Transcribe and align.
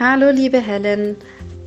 Hallo, 0.00 0.30
liebe 0.30 0.58
Helen. 0.58 1.14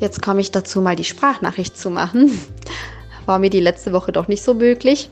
Jetzt 0.02 0.22
komme 0.22 0.42
ich 0.42 0.52
dazu, 0.52 0.82
mal 0.82 0.98
die 0.98 1.06
Sprachnachricht 1.06 1.78
zu 1.78 1.90
machen. 1.90 2.38
War 3.26 3.40
mir 3.40 3.50
die 3.50 3.62
letzte 3.62 3.94
Woche 3.94 4.12
doch 4.12 4.28
nicht 4.28 4.44
so 4.44 4.54
möglich. 4.54 5.10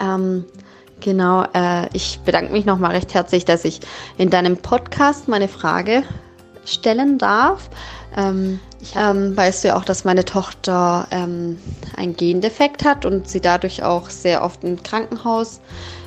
Ähm, 0.00 0.44
genau, 0.98 1.44
äh, 1.54 1.86
ich 1.92 2.18
bedanke 2.24 2.50
mich 2.52 2.64
nochmal 2.64 2.90
recht 2.90 3.14
herzlich, 3.14 3.44
dass 3.44 3.64
ich 3.64 3.78
in 4.16 4.30
deinem 4.30 4.56
Podcast 4.56 5.28
meine 5.28 5.46
Frage 5.46 6.02
stellen 6.64 7.18
darf. 7.18 7.70
Ähm, 8.16 8.58
ich, 8.80 8.96
ähm, 8.96 9.36
weißt 9.36 9.62
du 9.62 9.68
ja 9.68 9.76
auch, 9.76 9.84
dass 9.84 10.04
meine 10.04 10.24
Tochter 10.24 11.06
ähm, 11.12 11.60
einen 11.96 12.16
Gendefekt 12.16 12.84
hat 12.84 13.06
und 13.06 13.28
sie 13.28 13.40
dadurch 13.40 13.84
auch 13.84 14.10
sehr 14.10 14.42
oft 14.42 14.64
im 14.64 14.82
Krankenhaus 14.82 15.60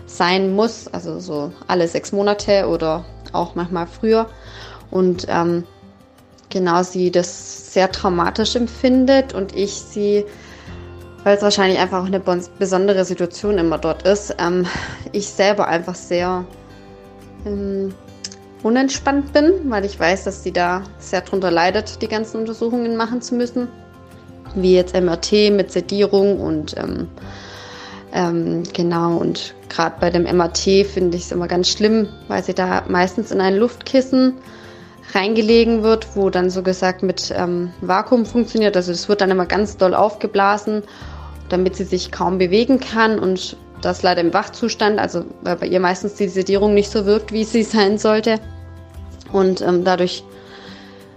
sein 0.08 0.54
muss, 0.56 0.90
also 0.90 1.22
so 1.22 1.54
alle 1.68 1.88
sechs 1.88 2.12
Monate 2.12 2.68
oder 2.68 3.06
auch 3.32 3.56
manchmal 3.56 3.88
früher. 3.88 4.30
Und 4.90 5.26
ähm, 5.30 5.64
genau 6.52 6.84
sie 6.84 7.10
das 7.10 7.74
sehr 7.74 7.92
traumatisch 7.92 8.56
empfindet 8.56 9.34
und 9.34 9.56
ich 9.56 9.74
sie, 9.74 10.26
weil 11.24 11.38
es 11.38 11.42
wahrscheinlich 11.42 11.80
einfach 11.80 12.02
auch 12.02 12.06
eine 12.06 12.20
besondere 12.20 13.06
Situation 13.06 13.58
immer 13.58 13.78
dort 13.78 14.04
ist, 14.04 14.36
ähm, 14.40 14.68
ich 15.12 15.28
selber 15.28 15.68
einfach 15.68 15.96
sehr 15.96 16.46
ähm, 17.46 17.94
unentspannt 18.62 19.34
bin, 19.34 19.54
weil 19.70 19.86
ich 19.86 20.00
weiß, 20.00 20.26
dass 20.26 20.44
sie 20.44 20.52
da 20.52 20.84
sehr 21.00 21.22
drunter 21.22 21.50
leidet, 21.50 22.02
die 22.02 22.08
ganzen 22.08 22.42
Untersuchungen 22.42 22.96
machen 22.96 23.22
zu 23.22 23.36
müssen, 23.36 23.68
wie 24.54 24.76
jetzt 24.76 24.94
MRT 24.94 25.52
mit 25.52 25.72
Sedierung 25.72 26.40
und 26.40 26.78
ähm, 26.78 27.08
ähm, 28.14 28.64
genau, 28.74 29.16
und 29.18 29.56
gerade 29.70 29.96
bei 30.00 30.10
dem 30.10 30.24
MRT 30.24 30.86
finde 30.86 31.16
ich 31.16 31.24
es 31.24 31.32
immer 31.32 31.48
ganz 31.48 31.70
schlimm, 31.70 32.10
weil 32.28 32.44
sie 32.44 32.54
da 32.54 32.84
meistens 32.90 33.32
in 33.32 33.40
ein 33.40 33.56
Luftkissen 33.56 34.34
reingelegen 35.14 35.84
wird, 35.84 36.16
wo 36.16 36.30
dann 36.30 36.50
so 36.50 36.64
gesagt 36.64 37.04
mit 37.04 37.34
ähm, 37.36 37.72
Vakuum 37.82 38.26
funktioniert. 38.26 38.76
Also 38.76 38.92
es 38.92 39.10
wird 39.10 39.22
dann 39.22 39.32
immer 39.32 39.46
ganz 39.46 39.78
doll 39.78 39.94
aufgeblasen, 39.94 40.84
damit 41.50 41.76
sie 41.76 41.84
sich 41.84 42.12
kaum 42.12 42.38
bewegen 42.38 42.80
kann 42.80 43.20
und 43.20 43.58
das 43.82 44.04
leider 44.04 44.22
im 44.22 44.34
Wachzustand, 44.34 45.00
also 45.00 45.26
weil 45.42 45.56
bei 45.58 45.68
ihr 45.68 45.80
meistens 45.80 46.16
die 46.16 46.28
Sedierung 46.28 46.74
nicht 46.74 46.92
so 46.92 47.06
wirkt, 47.06 47.32
wie 47.32 47.44
sie 47.44 47.64
sein 47.64 47.98
sollte. 47.98 48.40
Und 49.32 49.62
ähm, 49.62 49.84
dadurch 49.84 50.24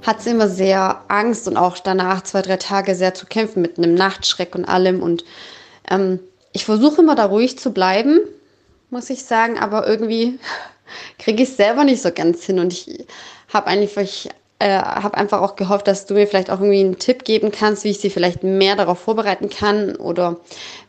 hat 0.02 0.22
sie 0.22 0.30
immer 0.30 0.48
sehr 0.48 1.02
Angst 1.08 1.48
und 1.48 1.56
auch 1.56 1.78
danach 1.78 2.22
zwei, 2.22 2.42
drei 2.42 2.56
Tage 2.56 2.94
sehr 2.94 3.14
zu 3.14 3.26
kämpfen 3.26 3.62
mit 3.62 3.78
einem 3.78 3.94
Nachtschreck 3.94 4.54
und 4.54 4.64
allem. 4.64 5.02
Und 5.02 5.24
ähm, 5.90 6.20
ich 6.52 6.64
versuche 6.64 7.02
immer 7.02 7.14
da 7.14 7.26
ruhig 7.26 7.58
zu 7.58 7.72
bleiben, 7.72 8.20
muss 8.90 9.10
ich 9.10 9.24
sagen, 9.24 9.58
aber 9.58 9.86
irgendwie 9.86 10.38
kriege 11.18 11.42
ich 11.42 11.50
es 11.50 11.56
selber 11.56 11.84
nicht 11.84 12.02
so 12.02 12.12
ganz 12.12 12.44
hin. 12.44 12.58
Und 12.58 12.72
ich 12.72 13.06
habe 13.54 13.68
eigentlich 13.68 14.28
äh, 14.58 14.78
habe 14.78 15.16
einfach 15.16 15.40
auch 15.40 15.56
gehofft, 15.56 15.88
dass 15.88 16.06
du 16.06 16.14
mir 16.14 16.26
vielleicht 16.26 16.50
auch 16.50 16.60
irgendwie 16.60 16.80
einen 16.80 16.98
Tipp 16.98 17.24
geben 17.24 17.50
kannst, 17.50 17.84
wie 17.84 17.90
ich 17.90 18.00
sie 18.00 18.10
vielleicht 18.10 18.42
mehr 18.42 18.76
darauf 18.76 18.98
vorbereiten 18.98 19.50
kann 19.50 19.96
oder 19.96 20.36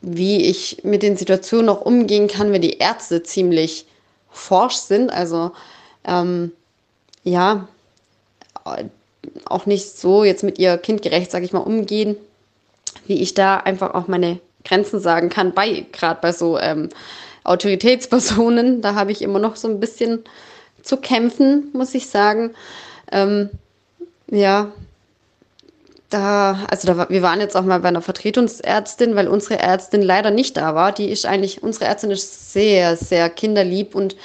wie 0.01 0.45
ich 0.45 0.83
mit 0.83 1.03
den 1.03 1.17
Situationen 1.17 1.69
auch 1.69 1.81
umgehen 1.81 2.27
kann, 2.27 2.51
wenn 2.51 2.61
die 2.61 2.77
Ärzte 2.77 3.23
ziemlich 3.23 3.85
forsch 4.29 4.75
sind. 4.75 5.11
Also 5.11 5.51
ähm, 6.05 6.51
ja, 7.23 7.67
auch 9.45 9.65
nicht 9.65 9.97
so 9.97 10.23
jetzt 10.23 10.43
mit 10.43 10.59
ihr 10.59 10.77
kindgerecht, 10.77 11.31
sage 11.31 11.45
ich 11.45 11.53
mal, 11.53 11.59
umgehen, 11.59 12.15
wie 13.07 13.21
ich 13.21 13.33
da 13.33 13.57
einfach 13.57 13.93
auch 13.93 14.07
meine 14.07 14.39
Grenzen 14.63 14.99
sagen 14.99 15.29
kann, 15.29 15.53
bei 15.53 15.85
gerade 15.91 16.19
bei 16.21 16.31
so 16.31 16.57
ähm, 16.59 16.89
Autoritätspersonen. 17.43 18.81
Da 18.81 18.95
habe 18.95 19.11
ich 19.11 19.21
immer 19.21 19.39
noch 19.39 19.55
so 19.55 19.67
ein 19.67 19.79
bisschen 19.79 20.23
zu 20.85 20.97
kämpfen, 20.97 21.69
muss 21.73 21.93
ich 21.93 22.07
sagen. 22.07 22.53
Ähm, 23.11 23.49
ja, 24.29 24.71
da, 26.09 26.65
also 26.69 26.87
da, 26.87 27.09
wir 27.09 27.21
waren 27.21 27.41
jetzt 27.41 27.55
auch 27.57 27.63
mal 27.63 27.79
bei 27.79 27.89
einer 27.89 28.01
Vertretungsärztin, 28.01 29.15
weil 29.15 29.27
unsere 29.27 29.59
Ärztin 29.59 30.01
leider 30.01 30.31
nicht 30.31 30.55
da 30.55 30.75
war. 30.75 30.91
Die 30.91 31.09
ist 31.09 31.25
eigentlich, 31.25 31.63
unsere 31.63 31.85
Ärztin 31.85 32.11
ist 32.11 32.53
sehr, 32.53 32.95
sehr 32.95 33.29
kinderlieb 33.29 33.95
und 33.95 34.15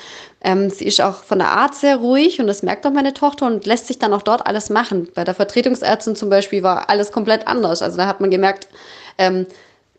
ähm, 0.43 0.71
sie 0.71 0.85
ist 0.85 1.01
auch 1.01 1.25
von 1.25 1.39
der 1.39 1.49
Art 1.49 1.75
sehr 1.75 1.97
ruhig 1.97 2.41
und 2.41 2.47
das 2.47 2.63
merkt 2.63 2.87
auch 2.87 2.93
meine 2.93 3.13
Tochter 3.13 3.47
und 3.47 3.67
lässt 3.67 3.89
sich 3.89 3.99
dann 3.99 4.13
auch 4.13 4.23
dort 4.23 4.47
alles 4.47 4.71
machen. 4.71 5.09
Bei 5.15 5.25
der 5.25 5.35
Vertretungsärztin 5.35 6.17
zum 6.17 6.31
Beispiel 6.31 6.63
war 6.63 6.89
alles 6.89 7.13
komplett 7.13 7.47
anders. 7.47 7.83
Also 7.83 7.97
da 7.97 8.07
hat 8.07 8.21
man 8.21 8.31
gemerkt, 8.31 8.69
ähm, 9.19 9.47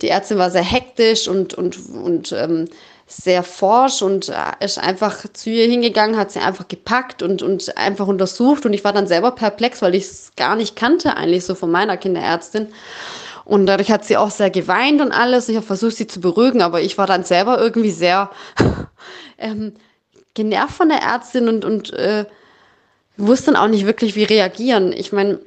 die 0.02 0.10
Ärztin 0.10 0.38
war 0.38 0.50
sehr 0.50 0.64
hektisch 0.64 1.28
und, 1.28 1.54
und, 1.54 1.78
und 1.90 2.32
ähm, 2.32 2.68
sehr 3.12 3.44
forsch 3.44 4.02
und 4.02 4.30
äh, 4.30 4.34
ist 4.64 4.80
einfach 4.80 5.26
zu 5.34 5.50
ihr 5.50 5.68
hingegangen, 5.68 6.18
hat 6.18 6.32
sie 6.32 6.40
einfach 6.40 6.68
gepackt 6.68 7.22
und, 7.22 7.42
und 7.42 7.78
einfach 7.78 8.08
untersucht. 8.08 8.66
Und 8.66 8.74
ich 8.74 8.84
war 8.84 8.94
dann 8.94 9.08
selber 9.08 9.32
perplex, 9.32 9.82
weil 9.82 9.96
ich 9.96 10.06
es 10.06 10.32
gar 10.38 10.56
nicht 10.56 10.76
kannte, 10.78 11.18
eigentlich 11.18 11.46
so 11.46 11.54
von 11.54 11.70
meiner 11.72 11.98
Kinderärztin. 11.98 12.68
Und 13.44 13.66
dadurch 13.66 13.92
hat 13.92 14.06
sie 14.06 14.16
auch 14.16 14.32
sehr 14.32 14.50
geweint 14.50 15.02
und 15.02 15.12
alles. 15.12 15.50
Ich 15.50 15.58
habe 15.58 15.66
versucht, 15.66 15.98
sie 15.98 16.08
zu 16.08 16.22
beruhigen, 16.22 16.62
aber 16.62 16.82
ich 16.82 16.98
war 16.98 17.06
dann 17.06 17.26
selber 17.26 17.60
irgendwie 17.60 17.92
sehr 17.92 18.32
ähm, 19.38 19.74
genervt 20.34 20.76
von 20.76 20.88
der 20.88 21.02
Ärztin 21.02 21.50
und, 21.50 21.66
und 21.66 21.92
äh, 21.94 22.26
wusste 23.18 23.52
dann 23.52 23.62
auch 23.62 23.68
nicht 23.68 23.86
wirklich, 23.86 24.16
wie 24.16 24.24
reagieren. 24.24 24.94
Ich 24.94 25.12
meine, 25.12 25.40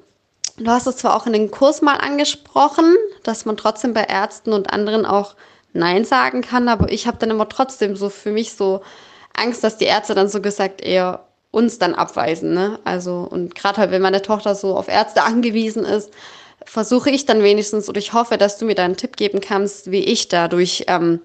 du 0.58 0.66
hast 0.70 0.86
es 0.86 0.98
zwar 0.98 1.16
auch 1.16 1.26
in 1.26 1.32
den 1.32 1.50
Kurs 1.50 1.80
mal 1.80 1.96
angesprochen, 1.96 2.94
dass 3.22 3.46
man 3.46 3.56
trotzdem 3.56 3.94
bei 3.94 4.04
Ärzten 4.04 4.52
und 4.52 4.70
anderen 4.70 5.06
auch 5.06 5.34
Nein 5.74 6.04
sagen 6.04 6.40
kann, 6.40 6.68
aber 6.68 6.90
ich 6.90 7.06
habe 7.06 7.18
dann 7.18 7.30
immer 7.30 7.48
trotzdem 7.48 7.96
so 7.96 8.08
für 8.08 8.30
mich 8.30 8.54
so 8.54 8.80
Angst, 9.34 9.62
dass 9.64 9.76
die 9.76 9.84
Ärzte 9.84 10.14
dann 10.14 10.28
so 10.28 10.40
gesagt 10.40 10.80
eher 10.80 11.26
uns 11.50 11.78
dann 11.78 11.94
abweisen. 11.94 12.54
Ne? 12.54 12.78
Also, 12.84 13.28
und 13.30 13.54
gerade 13.54 13.78
halt, 13.78 13.90
wenn 13.90 14.02
meine 14.02 14.22
Tochter 14.22 14.54
so 14.54 14.76
auf 14.76 14.88
Ärzte 14.88 15.22
angewiesen 15.24 15.84
ist, 15.84 16.10
versuche 16.64 17.10
ich 17.10 17.26
dann 17.26 17.42
wenigstens 17.42 17.88
oder 17.88 17.98
ich 17.98 18.12
hoffe, 18.12 18.38
dass 18.38 18.56
du 18.56 18.64
mir 18.64 18.74
da 18.74 18.84
einen 18.84 18.96
Tipp 18.96 19.16
geben 19.16 19.40
kannst, 19.40 19.90
wie 19.90 20.04
ich 20.04 20.28
dadurch 20.28 20.84
ähm, 20.86 21.20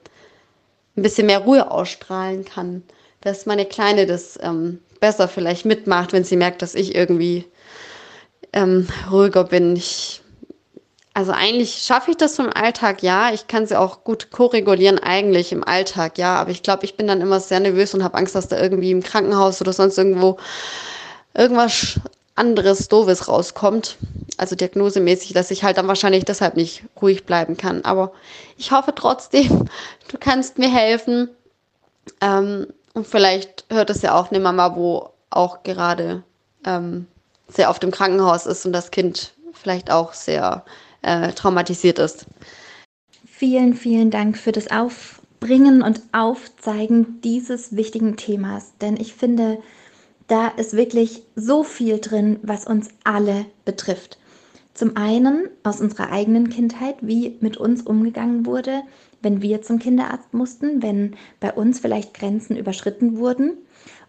ein 0.98 1.04
bisschen 1.04 1.28
mehr 1.28 1.40
Ruhe 1.40 1.70
ausstrahlen 1.72 2.44
kann. 2.44 2.84
Dass 3.22 3.46
meine 3.46 3.66
Kleine 3.66 4.06
das 4.06 4.38
ähm, 4.42 4.80
besser 5.00 5.28
vielleicht 5.28 5.66
mitmacht, 5.66 6.12
wenn 6.12 6.24
sie 6.24 6.38
merkt, 6.38 6.62
dass 6.62 6.76
ich 6.76 6.96
irgendwie 6.96 7.46
ähm, 8.54 8.88
ruhiger 9.12 9.44
bin. 9.44 9.76
Ich 9.76 10.22
also 11.20 11.34
eigentlich 11.34 11.84
schaffe 11.84 12.12
ich 12.12 12.16
das 12.18 12.40
im 12.40 12.50
Alltag, 12.50 13.04
ja. 13.04 13.34
Ich 13.34 13.48
kann 13.48 13.68
sie 13.68 13.78
auch 13.78 14.06
gut 14.06 14.32
koregulieren 14.32 15.00
eigentlich 15.00 15.52
im 15.52 15.66
Alltag, 15.66 16.18
ja. 16.18 16.38
Aber 16.38 16.52
ich 16.52 16.64
glaube, 16.64 16.86
ich 16.86 16.96
bin 16.96 17.08
dann 17.08 17.20
immer 17.20 17.42
sehr 17.42 17.60
nervös 17.60 17.94
und 17.94 18.06
habe 18.06 18.18
Angst, 18.18 18.36
dass 18.36 18.48
da 18.48 18.58
irgendwie 18.58 18.92
im 18.92 19.04
Krankenhaus 19.04 19.60
oder 19.60 19.74
sonst 19.74 19.98
irgendwo 19.98 20.38
irgendwas 21.34 22.00
anderes 22.36 22.88
Doofes 22.88 23.28
rauskommt. 23.28 23.98
Also 24.38 24.56
diagnosemäßig, 24.56 25.34
dass 25.34 25.52
ich 25.52 25.66
halt 25.66 25.78
dann 25.78 25.90
wahrscheinlich 25.90 26.24
deshalb 26.24 26.56
nicht 26.56 26.84
ruhig 27.02 27.26
bleiben 27.26 27.58
kann. 27.58 27.84
Aber 27.84 28.14
ich 28.58 28.72
hoffe 28.72 28.96
trotzdem, 28.96 29.66
du 30.08 30.18
kannst 30.18 30.58
mir 30.58 30.74
helfen. 30.74 31.30
Ähm, 32.22 32.68
und 32.94 33.06
vielleicht 33.06 33.66
hört 33.70 33.90
es 33.90 34.04
ja 34.04 34.18
auch 34.18 34.32
eine 34.32 34.40
Mama, 34.40 34.74
wo 34.78 35.10
auch 35.32 35.64
gerade 35.64 36.24
ähm, 36.66 37.08
sehr 37.50 37.70
oft 37.70 37.84
im 37.84 37.92
Krankenhaus 37.92 38.46
ist 38.46 38.66
und 38.66 38.72
das 38.72 38.90
Kind 38.90 39.34
vielleicht 39.52 39.92
auch 39.92 40.14
sehr 40.14 40.64
äh, 41.02 41.32
traumatisiert 41.34 42.00
ist. 42.00 42.26
Vielen, 43.26 43.74
vielen 43.74 44.12
Dank 44.12 44.38
für 44.38 44.52
das 44.52 44.70
Aufbringen 44.70 45.82
und 45.82 46.02
Aufzeigen 46.12 47.22
dieses 47.22 47.76
wichtigen 47.76 48.18
Themas, 48.18 48.74
denn 48.82 48.98
ich 48.98 49.14
finde, 49.14 49.60
da 50.28 50.48
ist 50.48 50.76
wirklich 50.76 51.24
so 51.36 51.64
viel 51.64 52.00
drin, 52.00 52.40
was 52.44 52.68
uns 52.68 52.90
alle 53.04 53.46
betrifft. 53.66 54.20
Zum 54.74 54.96
einen 54.96 55.50
aus 55.64 55.82
unserer 55.82 56.12
eigenen 56.12 56.50
Kindheit, 56.50 56.96
wie 57.02 57.38
mit 57.42 57.58
uns 57.58 57.82
umgegangen 57.82 58.46
wurde, 58.46 58.84
wenn 59.22 59.42
wir 59.42 59.62
zum 59.62 59.80
Kinderarzt 59.80 60.34
mussten, 60.34 60.82
wenn 60.82 61.16
bei 61.40 61.52
uns 61.52 61.80
vielleicht 61.80 62.14
Grenzen 62.14 62.56
überschritten 62.56 63.18
wurden 63.18 63.58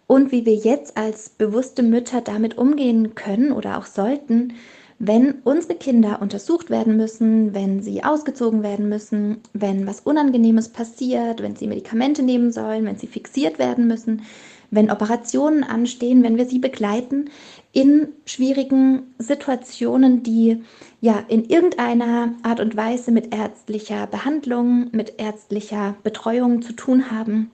und 0.06 0.30
wie 0.30 0.46
wir 0.46 0.54
jetzt 0.54 0.96
als 0.96 1.30
bewusste 1.30 1.82
Mütter 1.82 2.20
damit 2.20 2.58
umgehen 2.58 3.14
können 3.14 3.52
oder 3.52 3.78
auch 3.78 3.86
sollten, 3.86 4.54
wenn 5.02 5.36
unsere 5.44 5.76
Kinder 5.76 6.20
untersucht 6.20 6.68
werden 6.68 6.98
müssen, 6.98 7.54
wenn 7.54 7.82
sie 7.82 8.04
ausgezogen 8.04 8.62
werden 8.62 8.90
müssen, 8.90 9.38
wenn 9.54 9.86
was 9.86 10.00
Unangenehmes 10.00 10.68
passiert, 10.68 11.40
wenn 11.42 11.56
sie 11.56 11.66
Medikamente 11.66 12.22
nehmen 12.22 12.52
sollen, 12.52 12.84
wenn 12.84 12.98
sie 12.98 13.06
fixiert 13.06 13.58
werden 13.58 13.86
müssen, 13.86 14.22
wenn 14.70 14.90
Operationen 14.90 15.64
anstehen, 15.64 16.22
wenn 16.22 16.36
wir 16.36 16.44
sie 16.44 16.58
begleiten 16.58 17.30
in 17.72 18.08
schwierigen 18.26 19.14
Situationen, 19.18 20.22
die 20.22 20.62
ja 21.00 21.24
in 21.28 21.46
irgendeiner 21.46 22.34
Art 22.42 22.60
und 22.60 22.76
Weise 22.76 23.10
mit 23.10 23.34
ärztlicher 23.34 24.06
Behandlung, 24.06 24.88
mit 24.92 25.14
ärztlicher 25.18 25.96
Betreuung 26.02 26.60
zu 26.60 26.74
tun 26.74 27.10
haben. 27.10 27.50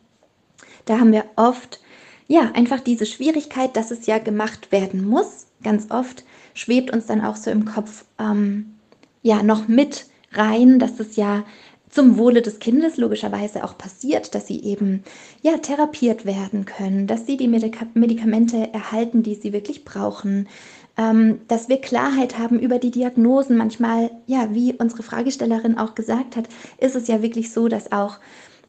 Da 0.84 0.99
haben 0.99 1.12
wir 1.12 1.25
oft 1.37 1.81
ja 2.26 2.50
einfach 2.54 2.81
diese 2.81 3.06
Schwierigkeit, 3.06 3.76
dass 3.76 3.92
es 3.92 4.06
ja 4.06 4.19
gemacht 4.19 4.72
werden 4.72 5.06
muss, 5.06 5.46
ganz 5.62 5.92
oft 5.92 6.25
schwebt 6.56 6.90
uns 6.90 7.06
dann 7.06 7.20
auch 7.20 7.36
so 7.36 7.50
im 7.50 7.66
Kopf 7.66 8.04
ähm, 8.18 8.74
ja 9.22 9.42
noch 9.42 9.68
mit 9.68 10.06
rein, 10.32 10.78
dass 10.78 10.98
es 10.98 11.16
ja 11.16 11.44
zum 11.90 12.18
Wohle 12.18 12.42
des 12.42 12.58
Kindes 12.58 12.96
logischerweise 12.96 13.62
auch 13.62 13.78
passiert, 13.78 14.34
dass 14.34 14.46
sie 14.46 14.62
eben 14.64 15.04
ja 15.42 15.58
therapiert 15.58 16.26
werden 16.26 16.64
können, 16.64 17.06
dass 17.06 17.26
sie 17.26 17.36
die 17.36 17.46
Medika 17.46 17.86
Medikamente 17.94 18.72
erhalten, 18.72 19.22
die 19.22 19.34
sie 19.34 19.52
wirklich 19.52 19.84
brauchen, 19.84 20.48
ähm, 20.96 21.40
dass 21.46 21.68
wir 21.68 21.80
Klarheit 21.80 22.38
haben 22.38 22.58
über 22.58 22.78
die 22.78 22.90
Diagnosen. 22.90 23.56
Manchmal, 23.56 24.10
ja, 24.26 24.48
wie 24.52 24.72
unsere 24.74 25.02
Fragestellerin 25.02 25.78
auch 25.78 25.94
gesagt 25.94 26.36
hat, 26.36 26.48
ist 26.78 26.96
es 26.96 27.06
ja 27.06 27.22
wirklich 27.22 27.52
so, 27.52 27.68
dass 27.68 27.92
auch 27.92 28.18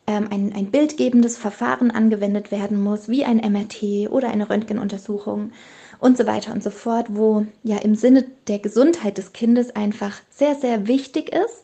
ähm, 0.07 0.27
ein, 0.29 0.53
ein 0.53 0.71
bildgebendes 0.71 1.37
Verfahren 1.37 1.91
angewendet 1.91 2.51
werden 2.51 2.81
muss, 2.81 3.07
wie 3.07 3.25
ein 3.25 3.37
MRT 3.37 4.11
oder 4.11 4.29
eine 4.29 4.49
Röntgenuntersuchung 4.49 5.51
und 5.99 6.17
so 6.17 6.25
weiter 6.25 6.53
und 6.53 6.63
so 6.63 6.69
fort, 6.69 7.07
wo 7.09 7.45
ja 7.63 7.77
im 7.77 7.95
Sinne 7.95 8.25
der 8.47 8.59
Gesundheit 8.59 9.17
des 9.17 9.33
Kindes 9.33 9.75
einfach 9.75 10.21
sehr, 10.29 10.55
sehr 10.55 10.88
wichtig 10.88 11.33
ist. 11.33 11.63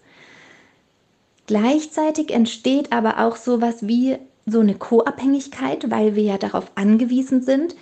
Gleichzeitig 1.45 2.31
entsteht 2.31 2.91
aber 2.91 3.19
auch 3.19 3.35
sowas 3.35 3.87
wie 3.87 4.17
so 4.45 4.59
eine 4.59 4.75
Co-Abhängigkeit, 4.75 5.89
weil 5.91 6.15
wir 6.15 6.23
ja 6.23 6.37
darauf 6.37 6.71
angewiesen 6.75 7.41
sind, 7.41 7.75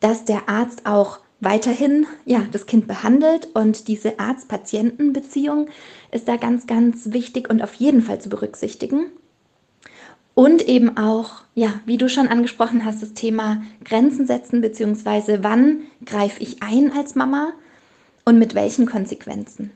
dass 0.00 0.24
der 0.24 0.48
Arzt 0.48 0.86
auch 0.86 1.20
weiterhin 1.40 2.06
ja, 2.24 2.46
das 2.52 2.66
Kind 2.66 2.86
behandelt 2.86 3.48
und 3.54 3.88
diese 3.88 4.18
Arzt-Patienten-Beziehung 4.18 5.68
ist 6.10 6.28
da 6.28 6.36
ganz, 6.36 6.66
ganz 6.66 7.12
wichtig 7.12 7.50
und 7.50 7.62
auf 7.62 7.74
jeden 7.74 8.02
Fall 8.02 8.20
zu 8.20 8.28
berücksichtigen. 8.28 9.06
Und 10.34 10.66
eben 10.66 10.96
auch, 10.96 11.42
ja, 11.54 11.74
wie 11.84 11.98
du 11.98 12.08
schon 12.08 12.28
angesprochen 12.28 12.84
hast, 12.84 13.02
das 13.02 13.12
Thema 13.12 13.62
Grenzen 13.84 14.26
setzen, 14.26 14.62
beziehungsweise 14.62 15.42
wann 15.42 15.82
greife 16.06 16.40
ich 16.42 16.62
ein 16.62 16.90
als 16.92 17.14
Mama 17.14 17.52
und 18.24 18.38
mit 18.38 18.54
welchen 18.54 18.86
Konsequenzen. 18.86 19.72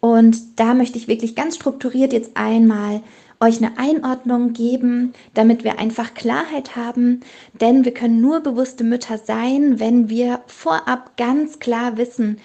Und 0.00 0.60
da 0.60 0.74
möchte 0.74 0.98
ich 0.98 1.08
wirklich 1.08 1.34
ganz 1.34 1.56
strukturiert 1.56 2.12
jetzt 2.12 2.36
einmal 2.36 3.02
euch 3.40 3.58
eine 3.58 3.78
Einordnung 3.78 4.52
geben, 4.52 5.12
damit 5.34 5.64
wir 5.64 5.78
einfach 5.78 6.14
Klarheit 6.14 6.76
haben. 6.76 7.20
Denn 7.60 7.84
wir 7.84 7.92
können 7.92 8.20
nur 8.20 8.40
bewusste 8.40 8.84
Mütter 8.84 9.18
sein, 9.18 9.78
wenn 9.80 10.08
wir 10.08 10.40
vorab 10.46 11.16
ganz 11.16 11.58
klar 11.58 11.96
wissen, 11.96 12.38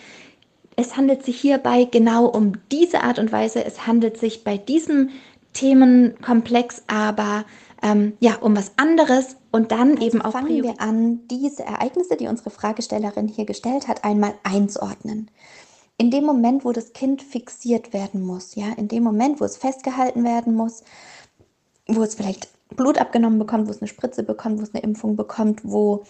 es 0.76 0.98
handelt 0.98 1.24
sich 1.24 1.40
hierbei 1.40 1.88
genau 1.90 2.26
um 2.26 2.54
diese 2.72 3.04
Art 3.04 3.20
und 3.20 3.32
Weise, 3.32 3.64
es 3.64 3.86
handelt 3.86 4.18
sich 4.18 4.44
bei 4.44 4.58
diesem 4.58 5.10
Themenkomplex 5.54 6.84
aber 6.88 7.46
ähm, 7.82 8.14
ja 8.20 8.36
um 8.36 8.56
was 8.56 8.72
anderes. 8.78 9.36
Und 9.52 9.72
dann 9.72 9.92
also 9.92 10.04
eben 10.04 10.22
auch 10.22 10.32
fangen 10.32 10.64
wir 10.64 10.80
an, 10.80 11.28
diese 11.28 11.64
Ereignisse, 11.64 12.16
die 12.16 12.28
unsere 12.28 12.50
Fragestellerin 12.50 13.28
hier 13.28 13.46
gestellt 13.46 13.88
hat, 13.88 14.04
einmal 14.04 14.34
einzuordnen. 14.44 15.30
In 15.98 16.10
dem 16.10 16.24
Moment, 16.24 16.66
wo 16.66 16.72
das 16.72 16.94
Kind 16.94 17.22
fixiert 17.22 17.94
werden 17.94 18.22
muss, 18.22 18.56
ja, 18.56 18.70
in 18.78 18.88
dem 18.88 19.04
Moment, 19.04 19.40
wo 19.40 19.46
es 19.46 19.58
festgehalten 19.58 20.24
werden 20.24 20.56
muss, 20.56 20.84
wo 21.88 22.02
es 22.02 22.16
vielleicht 22.16 22.50
Blut 22.76 22.98
abgenommen 22.98 23.40
bekommt, 23.40 23.68
wo 23.68 23.72
es 23.72 23.82
eine 23.82 23.88
Spritze 23.88 24.24
bekommt, 24.24 24.60
wo 24.60 24.64
es 24.64 24.74
eine 24.74 24.84
Impfung 24.84 25.16
bekommt, 25.16 25.62
wo 25.64 26.04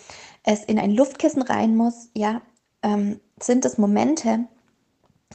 es 0.44 0.64
in 0.64 0.80
ein 0.80 0.92
Luftkissen 0.92 1.42
rein 1.42 1.76
muss, 1.76 2.10
ja, 2.16 2.42
ähm, 2.84 3.20
sind 3.42 3.66
es 3.66 3.78
Momente, 3.78 4.46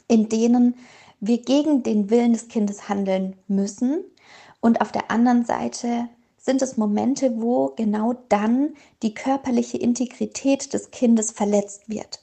in 0.07 0.29
denen 0.29 0.75
wir 1.19 1.41
gegen 1.41 1.83
den 1.83 2.09
Willen 2.09 2.33
des 2.33 2.47
Kindes 2.47 2.89
handeln 2.89 3.35
müssen. 3.47 4.03
Und 4.61 4.81
auf 4.81 4.91
der 4.91 5.11
anderen 5.11 5.45
Seite 5.45 6.09
sind 6.37 6.61
es 6.61 6.77
Momente, 6.77 7.41
wo 7.41 7.73
genau 7.75 8.13
dann 8.29 8.73
die 9.03 9.13
körperliche 9.13 9.77
Integrität 9.77 10.73
des 10.73 10.91
Kindes 10.91 11.31
verletzt 11.31 11.89
wird. 11.89 12.21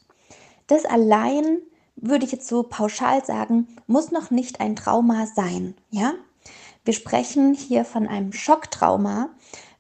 Das 0.67 0.85
allein 0.85 1.59
würde 1.97 2.25
ich 2.25 2.33
jetzt 2.33 2.49
so 2.49 2.63
pauschal 2.63 3.25
sagen, 3.25 3.69
muss 3.87 4.11
noch 4.11 4.31
nicht 4.31 4.61
ein 4.61 4.77
Trauma 4.77 5.27
sein, 5.27 5.75
ja? 5.91 6.15
Wir 6.85 6.95
sprechen 6.95 7.55
hier 7.55 7.85
von 7.85 8.07
einem 8.07 8.33
Schocktrauma, 8.33 9.31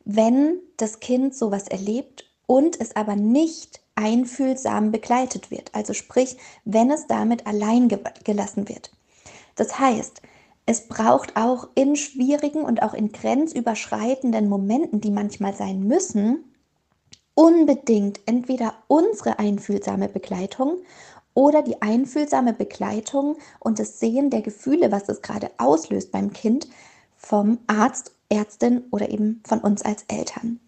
wenn 0.04 0.58
das 0.78 1.00
Kind 1.00 1.34
sowas 1.34 1.68
erlebt 1.68 2.30
und 2.46 2.80
es 2.80 2.96
aber 2.96 3.14
nicht 3.14 3.80
einfühlsam 3.94 4.90
begleitet 4.90 5.50
wird. 5.50 5.74
Also 5.74 5.92
sprich, 5.92 6.36
wenn 6.64 6.90
es 6.90 7.06
damit 7.06 7.46
allein 7.46 7.88
gelassen 8.24 8.68
wird. 8.68 8.90
Das 9.54 9.78
heißt, 9.78 10.20
es 10.66 10.88
braucht 10.88 11.36
auch 11.36 11.68
in 11.74 11.96
schwierigen 11.96 12.62
und 12.62 12.82
auch 12.82 12.94
in 12.94 13.12
grenzüberschreitenden 13.12 14.48
Momenten, 14.48 15.00
die 15.00 15.10
manchmal 15.10 15.54
sein 15.54 15.86
müssen, 15.86 16.44
unbedingt 17.34 18.20
entweder 18.26 18.74
unsere 18.86 19.38
einfühlsame 19.38 20.08
Begleitung 20.08 20.78
oder 21.34 21.62
die 21.62 21.82
einfühlsame 21.82 22.54
Begleitung 22.54 23.36
und 23.58 23.78
das 23.78 23.98
Sehen 23.98 24.30
der 24.30 24.40
Gefühle, 24.40 24.92
was 24.92 25.08
es 25.08 25.20
gerade 25.20 25.50
auslöst 25.58 26.12
beim 26.12 26.32
Kind, 26.32 26.68
vom 27.16 27.58
Arzt, 27.66 28.12
Ärztin 28.28 28.84
oder 28.90 29.10
eben 29.10 29.42
von 29.46 29.60
uns 29.60 29.82
als 29.82 30.04
Eltern. 30.08 30.60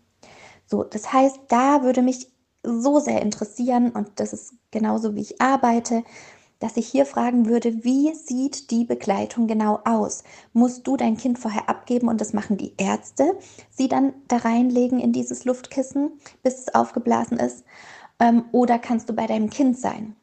So, 0.66 0.82
das 0.82 1.12
heißt, 1.12 1.38
da 1.48 1.82
würde 1.82 2.02
mich 2.02 2.28
so 2.62 2.98
sehr 2.98 3.22
interessieren 3.22 3.90
und 3.90 4.08
das 4.16 4.32
ist 4.32 4.54
genauso 4.72 5.14
wie 5.14 5.20
ich 5.20 5.40
arbeite, 5.40 6.02
dass 6.58 6.76
ich 6.76 6.88
hier 6.88 7.06
fragen 7.06 7.46
würde, 7.46 7.84
wie 7.84 8.14
sieht 8.14 8.70
die 8.70 8.84
Begleitung 8.84 9.46
genau 9.46 9.80
aus? 9.84 10.24
Musst 10.52 10.86
du 10.86 10.96
dein 10.96 11.16
Kind 11.16 11.38
vorher 11.38 11.68
abgeben 11.68 12.08
und 12.08 12.20
das 12.20 12.32
machen 12.32 12.56
die 12.56 12.74
Ärzte, 12.76 13.38
sie 13.70 13.88
dann 13.88 14.14
da 14.28 14.38
reinlegen 14.38 15.00
in 15.00 15.12
dieses 15.12 15.44
Luftkissen, 15.44 16.12
bis 16.42 16.58
es 16.60 16.74
aufgeblasen 16.74 17.38
ist? 17.38 17.64
Ähm, 18.18 18.44
oder 18.52 18.78
kannst 18.78 19.08
du 19.08 19.12
bei 19.14 19.26
deinem 19.26 19.50
Kind 19.50 19.78
sein? 19.78 20.16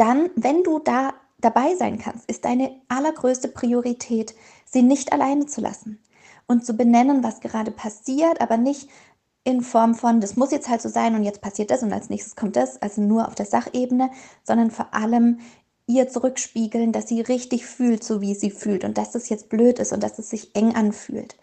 dann, 0.00 0.30
wenn 0.34 0.64
du 0.64 0.78
da 0.78 1.12
dabei 1.42 1.74
sein 1.74 1.98
kannst, 1.98 2.28
ist 2.30 2.46
deine 2.46 2.80
allergrößte 2.88 3.48
Priorität, 3.48 4.34
sie 4.64 4.80
nicht 4.80 5.12
alleine 5.12 5.44
zu 5.44 5.60
lassen 5.60 6.00
und 6.46 6.64
zu 6.64 6.72
benennen, 6.72 7.22
was 7.22 7.40
gerade 7.40 7.70
passiert, 7.70 8.40
aber 8.40 8.56
nicht 8.56 8.88
in 9.50 9.62
Form 9.62 9.94
von, 9.94 10.20
das 10.20 10.36
muss 10.36 10.52
jetzt 10.52 10.68
halt 10.68 10.80
so 10.80 10.88
sein 10.88 11.14
und 11.14 11.24
jetzt 11.24 11.42
passiert 11.42 11.70
das 11.70 11.82
und 11.82 11.92
als 11.92 12.08
nächstes 12.08 12.36
kommt 12.36 12.56
das, 12.56 12.80
also 12.80 13.02
nur 13.02 13.28
auf 13.28 13.34
der 13.34 13.46
Sachebene, 13.46 14.10
sondern 14.44 14.70
vor 14.70 14.94
allem 14.94 15.40
ihr 15.86 16.08
zurückspiegeln, 16.08 16.92
dass 16.92 17.08
sie 17.08 17.20
richtig 17.20 17.66
fühlt, 17.66 18.04
so 18.04 18.20
wie 18.20 18.34
sie 18.34 18.50
fühlt 18.50 18.84
und 18.84 18.96
dass 18.96 19.10
das 19.10 19.28
jetzt 19.28 19.48
blöd 19.48 19.78
ist 19.78 19.92
und 19.92 20.02
dass 20.02 20.18
es 20.18 20.30
sich 20.30 20.54
eng 20.54 20.74
anfühlt. 20.74 21.36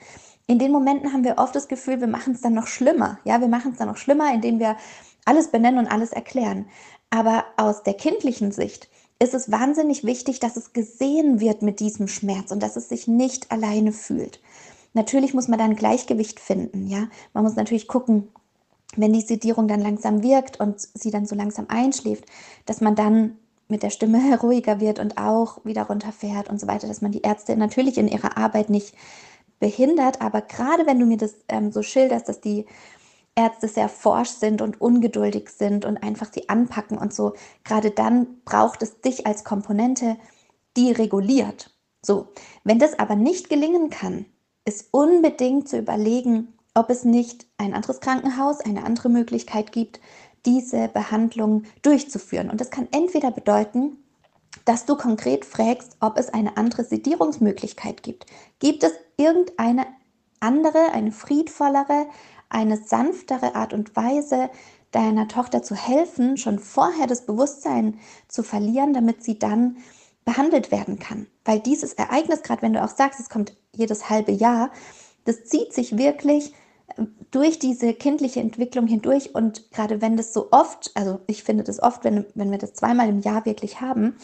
In 0.47 0.59
den 0.59 0.71
Momenten 0.71 1.11
haben 1.11 1.25
wir 1.25 1.37
oft 1.37 1.53
das 1.53 1.67
Gefühl, 1.67 1.99
wir 1.99 2.07
machen 2.07 2.33
es 2.33 2.41
dann 2.41 2.53
noch 2.53 2.67
schlimmer. 2.67 3.19
Ja, 3.25 3.41
wir 3.41 3.49
machen 3.49 3.73
es 3.73 3.77
dann 3.77 3.89
noch 3.89 3.97
schlimmer, 3.97 4.33
indem 4.33 4.59
wir 4.59 4.77
alles 5.25 5.49
benennen 5.49 5.79
und 5.79 5.91
alles 5.91 6.13
erklären. 6.13 6.67
Aber 7.09 7.43
aus 7.57 7.83
der 7.83 7.95
kindlichen 7.95 8.53
Sicht 8.53 8.89
ist 9.19 9.33
es 9.33 9.51
wahnsinnig 9.51 10.05
wichtig, 10.05 10.39
dass 10.39 10.55
es 10.55 10.71
gesehen 10.71 11.41
wird 11.41 11.61
mit 11.61 11.81
diesem 11.81 12.07
Schmerz 12.07 12.51
und 12.51 12.63
dass 12.63 12.77
es 12.77 12.87
sich 12.87 13.07
nicht 13.07 13.51
alleine 13.51 13.91
fühlt. 13.91 14.39
Natürlich 14.97 15.35
muss 15.35 15.47
man 15.47 15.59
da 15.59 15.65
ein 15.65 15.75
Gleichgewicht 15.75 16.39
finden, 16.39 16.87
ja. 16.87 17.07
Man 17.33 17.43
muss 17.43 17.55
natürlich 17.55 17.87
gucken, 17.87 18.29
wenn 18.95 19.13
die 19.13 19.21
Sedierung 19.21 19.67
dann 19.67 19.79
langsam 19.79 20.23
wirkt 20.23 20.59
und 20.59 20.79
sie 20.81 21.11
dann 21.11 21.27
so 21.27 21.35
langsam 21.35 21.67
einschläft, 21.69 22.25
dass 22.65 22.81
man 22.81 22.95
dann 22.95 23.37
mit 23.67 23.83
der 23.83 23.91
Stimme 23.91 24.39
ruhiger 24.41 24.79
wird 24.79 24.97
und 24.97 25.19
auch 25.19 25.63
wieder 25.63 25.83
runterfährt 25.83 26.49
und 26.49 26.59
so 26.59 26.65
weiter, 26.65 26.87
dass 26.87 27.01
man 27.03 27.11
die 27.11 27.21
Ärzte 27.21 27.55
natürlich 27.55 27.99
in 27.99 28.07
ihrer 28.07 28.37
Arbeit 28.37 28.71
nicht 28.71 28.95
behindert. 29.59 30.19
Aber 30.19 30.41
gerade 30.41 30.87
wenn 30.87 30.99
du 30.99 31.05
mir 31.05 31.17
das 31.17 31.35
ähm, 31.47 31.71
so 31.71 31.83
schilderst, 31.83 32.27
dass 32.27 32.41
die 32.41 32.65
Ärzte 33.35 33.67
sehr 33.67 33.89
forsch 33.89 34.31
sind 34.31 34.63
und 34.63 34.81
ungeduldig 34.81 35.49
sind 35.49 35.85
und 35.85 35.97
einfach 35.97 36.33
sie 36.33 36.49
anpacken 36.49 36.97
und 36.97 37.13
so, 37.13 37.33
gerade 37.63 37.91
dann 37.91 38.41
braucht 38.45 38.81
es 38.81 38.99
dich 39.01 39.27
als 39.27 39.43
Komponente, 39.43 40.17
die 40.75 40.91
reguliert. 40.91 41.77
So, 42.03 42.29
wenn 42.63 42.79
das 42.79 42.97
aber 42.97 43.15
nicht 43.15 43.47
gelingen 43.47 43.91
kann, 43.91 44.25
ist 44.67 44.89
unbedingt 44.91 45.69
zu 45.69 45.77
überlegen, 45.77 46.53
ob 46.73 46.89
es 46.89 47.05
nicht 47.05 47.47
ein 47.57 47.73
anderes 47.73 48.01
Krankenhaus, 48.01 48.59
eine 48.59 48.83
andere 48.83 49.09
Möglichkeit 49.09 49.71
gibt, 49.71 50.01
diese 50.45 50.89
Behandlung 50.89 51.63
durchzuführen. 51.81 52.49
Und 52.49 52.59
das 52.59 52.69
kann 52.69 52.87
entweder 52.91 53.31
bedeuten, 53.31 53.97
dass 54.65 54.85
du 54.85 54.97
konkret 54.97 55.45
fragst, 55.45 55.95
ob 56.01 56.17
es 56.17 56.29
eine 56.29 56.57
andere 56.57 56.83
Sedierungsmöglichkeit 56.83 58.03
gibt. 58.03 58.25
Gibt 58.59 58.83
es 58.83 58.91
irgendeine 59.15 59.87
andere, 60.41 60.91
eine 60.91 61.13
friedvollere, 61.13 62.07
eine 62.49 62.77
sanftere 62.77 63.55
Art 63.55 63.73
und 63.73 63.95
Weise, 63.95 64.49
deiner 64.91 65.29
Tochter 65.29 65.63
zu 65.63 65.75
helfen, 65.75 66.35
schon 66.37 66.59
vorher 66.59 67.07
das 67.07 67.25
Bewusstsein 67.25 67.99
zu 68.27 68.43
verlieren, 68.43 68.93
damit 68.93 69.23
sie 69.23 69.39
dann 69.39 69.77
behandelt 70.27 70.71
werden 70.73 70.99
kann. 70.99 71.25
Weil 71.45 71.61
dieses 71.61 71.93
Ereignis, 71.93 72.43
gerade 72.43 72.61
wenn 72.61 72.73
du 72.73 72.83
auch 72.83 72.89
sagst, 72.89 73.21
es 73.21 73.29
kommt 73.29 73.55
jedes 73.73 74.09
halbe 74.09 74.33
Jahr, 74.33 74.71
das 75.23 75.45
zieht 75.45 75.73
sich 75.73 75.97
wirklich 75.97 76.53
äh, 76.97 77.03
durch 77.31 77.59
diese 77.59 77.93
kindliche 77.93 78.41
Entwicklung 78.41 78.87
hindurch 78.87 79.33
und 79.33 79.71
gerade 79.71 80.01
wenn 80.01 80.17
das 80.17 80.33
so 80.33 80.49
oft, 80.51 80.91
also 80.95 81.21
ich 81.27 81.43
finde 81.43 81.63
das 81.63 81.81
oft, 81.81 82.03
wenn, 82.03 82.25
wenn 82.35 82.51
wir 82.51 82.57
das 82.57 82.73
zweimal 82.73 83.07
im 83.07 83.21
Jahr 83.21 83.45
wirklich 83.45 83.79
haben, 83.79 84.17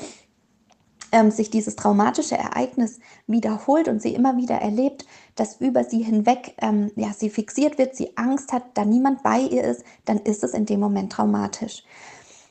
ähm, 1.14 1.32
sich 1.32 1.50
dieses 1.50 1.78
traumatische 1.78 2.36
Ereignis 2.36 3.00
wiederholt 3.26 3.88
und 3.88 4.02
sie 4.02 4.14
immer 4.14 4.36
wieder 4.36 4.56
erlebt, 4.56 5.06
dass 5.36 5.62
über 5.62 5.86
sie 5.86 6.04
hinweg 6.04 6.56
ähm, 6.62 6.92
ja, 6.98 7.14
sie 7.14 7.30
fixiert 7.30 7.78
wird, 7.78 7.96
sie 7.96 8.18
Angst 8.18 8.52
hat, 8.52 8.64
da 8.74 8.84
niemand 8.84 9.24
bei 9.24 9.40
ihr 9.40 9.64
ist, 9.64 9.86
dann 10.04 10.18
ist 10.18 10.44
es 10.44 10.54
in 10.54 10.66
dem 10.66 10.82
Moment 10.82 11.14
traumatisch. 11.14 11.84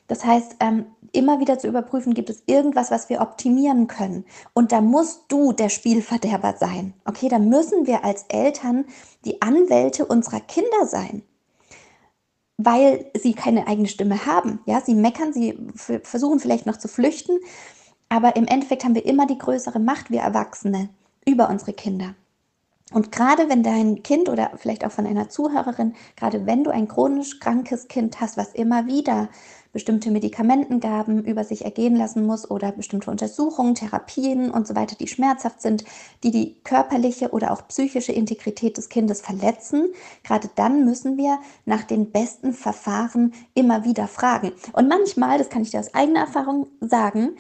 Das 0.08 0.24
heißt, 0.24 0.56
ähm, 0.60 0.86
immer 1.12 1.40
wieder 1.40 1.58
zu 1.58 1.68
überprüfen, 1.68 2.14
gibt 2.14 2.30
es 2.30 2.42
irgendwas, 2.46 2.90
was 2.90 3.08
wir 3.08 3.20
optimieren 3.20 3.86
können. 3.86 4.24
Und 4.54 4.72
da 4.72 4.80
musst 4.80 5.24
du 5.28 5.52
der 5.52 5.68
Spielverderber 5.68 6.54
sein. 6.58 6.94
Okay, 7.04 7.28
da 7.28 7.38
müssen 7.38 7.86
wir 7.86 8.04
als 8.04 8.24
Eltern 8.28 8.84
die 9.24 9.42
Anwälte 9.42 10.06
unserer 10.06 10.40
Kinder 10.40 10.86
sein. 10.86 11.22
weil 12.58 13.10
sie 13.20 13.34
keine 13.34 13.66
eigene 13.66 13.88
Stimme 13.88 14.26
haben. 14.26 14.60
Ja, 14.66 14.80
sie 14.80 14.94
meckern, 14.94 15.32
sie 15.32 15.58
versuchen 15.74 16.38
vielleicht 16.40 16.66
noch 16.66 16.76
zu 16.76 16.88
flüchten, 16.88 17.38
aber 18.08 18.36
im 18.36 18.46
Endeffekt 18.46 18.84
haben 18.84 18.94
wir 18.94 19.06
immer 19.06 19.26
die 19.26 19.38
größere 19.38 19.78
Macht, 19.80 20.10
wir 20.10 20.20
Erwachsene, 20.20 20.90
über 21.26 21.48
unsere 21.48 21.72
Kinder. 21.72 22.14
Und 22.92 23.10
gerade 23.10 23.48
wenn 23.48 23.62
dein 23.62 24.02
Kind 24.02 24.28
oder 24.28 24.52
vielleicht 24.56 24.84
auch 24.84 24.92
von 24.92 25.06
einer 25.06 25.28
Zuhörerin, 25.30 25.94
gerade 26.16 26.46
wenn 26.46 26.62
du 26.64 26.70
ein 26.70 26.88
chronisch 26.88 27.40
krankes 27.40 27.88
Kind 27.88 28.20
hast, 28.20 28.36
was 28.36 28.52
immer 28.54 28.86
wieder 28.86 29.30
bestimmte 29.72 30.10
Medikamentengaben 30.10 31.24
über 31.24 31.44
sich 31.44 31.64
ergehen 31.64 31.96
lassen 31.96 32.26
muss 32.26 32.50
oder 32.50 32.72
bestimmte 32.72 33.10
Untersuchungen, 33.10 33.74
Therapien 33.74 34.50
und 34.50 34.66
so 34.66 34.76
weiter, 34.76 34.96
die 34.96 35.08
schmerzhaft 35.08 35.62
sind, 35.62 35.84
die 36.22 36.30
die 36.30 36.56
körperliche 36.62 37.30
oder 37.30 37.52
auch 37.52 37.66
psychische 37.68 38.12
Integrität 38.12 38.76
des 38.76 38.90
Kindes 38.90 39.22
verletzen, 39.22 39.88
gerade 40.24 40.50
dann 40.54 40.84
müssen 40.84 41.16
wir 41.16 41.38
nach 41.64 41.84
den 41.84 42.10
besten 42.10 42.52
Verfahren 42.52 43.32
immer 43.54 43.84
wieder 43.84 44.08
fragen. 44.08 44.52
Und 44.74 44.88
manchmal, 44.88 45.38
das 45.38 45.48
kann 45.48 45.62
ich 45.62 45.70
dir 45.70 45.80
aus 45.80 45.94
eigener 45.94 46.20
Erfahrung 46.20 46.66
sagen, 46.80 47.36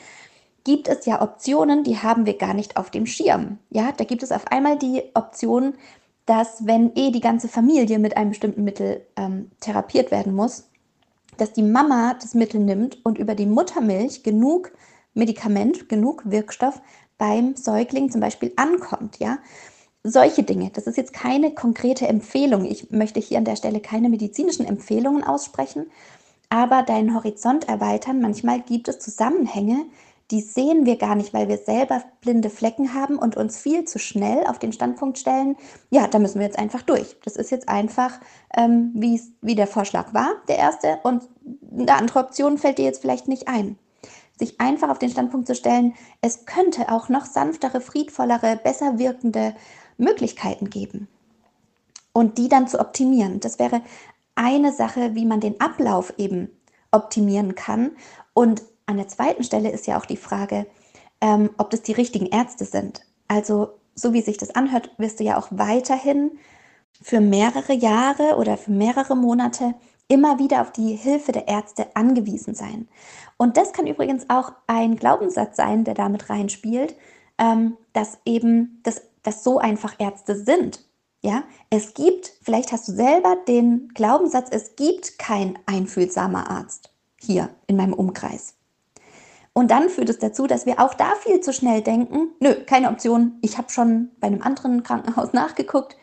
gibt 0.64 0.88
es 0.88 1.06
ja 1.06 1.20
Optionen, 1.20 1.84
die 1.84 1.98
haben 1.98 2.24
wir 2.24 2.38
gar 2.38 2.54
nicht 2.54 2.76
auf 2.76 2.90
dem 2.90 3.06
Schirm. 3.06 3.58
Ja, 3.70 3.92
da 3.92 4.04
gibt 4.04 4.22
es 4.22 4.32
auf 4.32 4.46
einmal 4.46 4.78
die 4.78 5.02
Option, 5.14 5.74
dass 6.24 6.66
wenn 6.66 6.94
eh 6.94 7.10
die 7.10 7.20
ganze 7.20 7.48
Familie 7.48 7.98
mit 7.98 8.16
einem 8.16 8.30
bestimmten 8.30 8.62
Mittel 8.62 9.04
ähm, 9.16 9.50
therapiert 9.60 10.10
werden 10.10 10.34
muss, 10.34 10.68
dass 11.36 11.52
die 11.52 11.62
Mama 11.62 12.14
das 12.20 12.34
Mittel 12.34 12.60
nimmt 12.60 13.04
und 13.04 13.18
über 13.18 13.34
die 13.34 13.46
Muttermilch 13.46 14.22
genug 14.22 14.72
Medikament, 15.14 15.88
genug 15.88 16.22
Wirkstoff 16.24 16.80
beim 17.18 17.54
Säugling 17.56 18.10
zum 18.10 18.20
Beispiel 18.20 18.52
ankommt. 18.56 19.18
Ja, 19.18 19.38
solche 20.02 20.42
Dinge. 20.42 20.70
Das 20.72 20.86
ist 20.86 20.96
jetzt 20.96 21.12
keine 21.12 21.54
konkrete 21.54 22.08
Empfehlung. 22.08 22.64
Ich 22.64 22.90
möchte 22.90 23.20
hier 23.20 23.38
an 23.38 23.44
der 23.44 23.56
Stelle 23.56 23.80
keine 23.80 24.08
medizinischen 24.08 24.66
Empfehlungen 24.66 25.22
aussprechen, 25.22 25.86
aber 26.48 26.82
deinen 26.82 27.14
Horizont 27.14 27.68
erweitern. 27.68 28.20
Manchmal 28.20 28.60
gibt 28.60 28.88
es 28.88 28.98
Zusammenhänge, 28.98 29.86
die 30.30 30.40
sehen 30.40 30.86
wir 30.86 30.96
gar 30.96 31.14
nicht, 31.14 31.34
weil 31.34 31.48
wir 31.48 31.58
selber 31.58 32.02
blinde 32.20 32.48
Flecken 32.48 32.94
haben 32.94 33.18
und 33.18 33.36
uns 33.36 33.58
viel 33.58 33.84
zu 33.84 33.98
schnell 33.98 34.46
auf 34.46 34.58
den 34.58 34.72
Standpunkt 34.72 35.18
stellen, 35.18 35.56
ja, 35.90 36.06
da 36.06 36.18
müssen 36.18 36.38
wir 36.38 36.46
jetzt 36.46 36.58
einfach 36.58 36.82
durch. 36.82 37.16
Das 37.24 37.36
ist 37.36 37.50
jetzt 37.50 37.68
einfach, 37.68 38.18
ähm, 38.56 38.92
wie 38.94 39.54
der 39.54 39.66
Vorschlag 39.66 40.14
war, 40.14 40.30
der 40.48 40.56
erste, 40.56 40.98
und 41.02 41.28
eine 41.70 41.94
andere 41.94 42.20
Option 42.20 42.56
fällt 42.56 42.78
dir 42.78 42.84
jetzt 42.84 43.02
vielleicht 43.02 43.28
nicht 43.28 43.48
ein. 43.48 43.78
Sich 44.38 44.60
einfach 44.60 44.88
auf 44.88 44.98
den 44.98 45.10
Standpunkt 45.10 45.46
zu 45.46 45.54
stellen, 45.54 45.94
es 46.22 46.46
könnte 46.46 46.90
auch 46.90 47.08
noch 47.08 47.26
sanftere, 47.26 47.80
friedvollere, 47.80 48.56
besser 48.56 48.98
wirkende 48.98 49.54
Möglichkeiten 49.98 50.70
geben. 50.70 51.08
Und 52.14 52.38
die 52.38 52.48
dann 52.48 52.68
zu 52.68 52.80
optimieren. 52.80 53.40
Das 53.40 53.58
wäre 53.58 53.82
eine 54.34 54.72
Sache, 54.72 55.14
wie 55.14 55.26
man 55.26 55.40
den 55.40 55.60
Ablauf 55.60 56.14
eben 56.18 56.50
optimieren 56.90 57.54
kann. 57.54 57.92
Und 58.34 58.62
an 58.92 58.98
der 58.98 59.08
zweiten 59.08 59.42
Stelle 59.42 59.70
ist 59.70 59.86
ja 59.86 59.98
auch 59.98 60.04
die 60.04 60.18
Frage, 60.18 60.66
ähm, 61.22 61.50
ob 61.56 61.70
das 61.70 61.82
die 61.82 61.92
richtigen 61.92 62.26
Ärzte 62.26 62.66
sind. 62.66 63.00
Also 63.26 63.70
so 63.94 64.12
wie 64.12 64.20
sich 64.20 64.36
das 64.36 64.54
anhört, 64.54 64.90
wirst 64.98 65.18
du 65.18 65.24
ja 65.24 65.38
auch 65.38 65.48
weiterhin 65.50 66.32
für 67.00 67.20
mehrere 67.20 67.72
Jahre 67.72 68.36
oder 68.36 68.58
für 68.58 68.70
mehrere 68.70 69.16
Monate 69.16 69.74
immer 70.08 70.38
wieder 70.38 70.60
auf 70.60 70.72
die 70.72 70.94
Hilfe 70.94 71.32
der 71.32 71.48
Ärzte 71.48 71.96
angewiesen 71.96 72.54
sein. 72.54 72.86
Und 73.38 73.56
das 73.56 73.72
kann 73.72 73.86
übrigens 73.86 74.28
auch 74.28 74.52
ein 74.66 74.96
Glaubenssatz 74.96 75.56
sein, 75.56 75.84
der 75.84 75.94
damit 75.94 76.28
reinspielt, 76.28 76.94
ähm, 77.38 77.78
dass 77.94 78.18
eben 78.26 78.80
das, 78.82 79.02
dass 79.22 79.42
so 79.42 79.58
einfach 79.58 79.94
Ärzte 79.98 80.36
sind. 80.36 80.84
Ja, 81.22 81.44
es 81.70 81.94
gibt, 81.94 82.32
vielleicht 82.42 82.72
hast 82.72 82.88
du 82.88 82.92
selber 82.92 83.36
den 83.48 83.88
Glaubenssatz, 83.94 84.48
es 84.50 84.76
gibt 84.76 85.18
kein 85.18 85.58
einfühlsamer 85.66 86.50
Arzt 86.50 86.92
hier 87.18 87.48
in 87.68 87.76
meinem 87.76 87.94
Umkreis. 87.94 88.54
Und 89.54 89.70
dann 89.70 89.90
führt 89.90 90.08
es 90.08 90.18
dazu, 90.18 90.46
dass 90.46 90.64
wir 90.64 90.80
auch 90.80 90.94
da 90.94 91.14
viel 91.20 91.40
zu 91.40 91.52
schnell 91.52 91.82
denken, 91.82 92.30
nö, 92.40 92.54
keine 92.64 92.88
Option, 92.88 93.38
ich 93.42 93.58
habe 93.58 93.70
schon 93.70 94.10
bei 94.18 94.28
einem 94.28 94.42
anderen 94.42 94.82
Krankenhaus 94.82 95.32
nachgeguckt, 95.32 95.96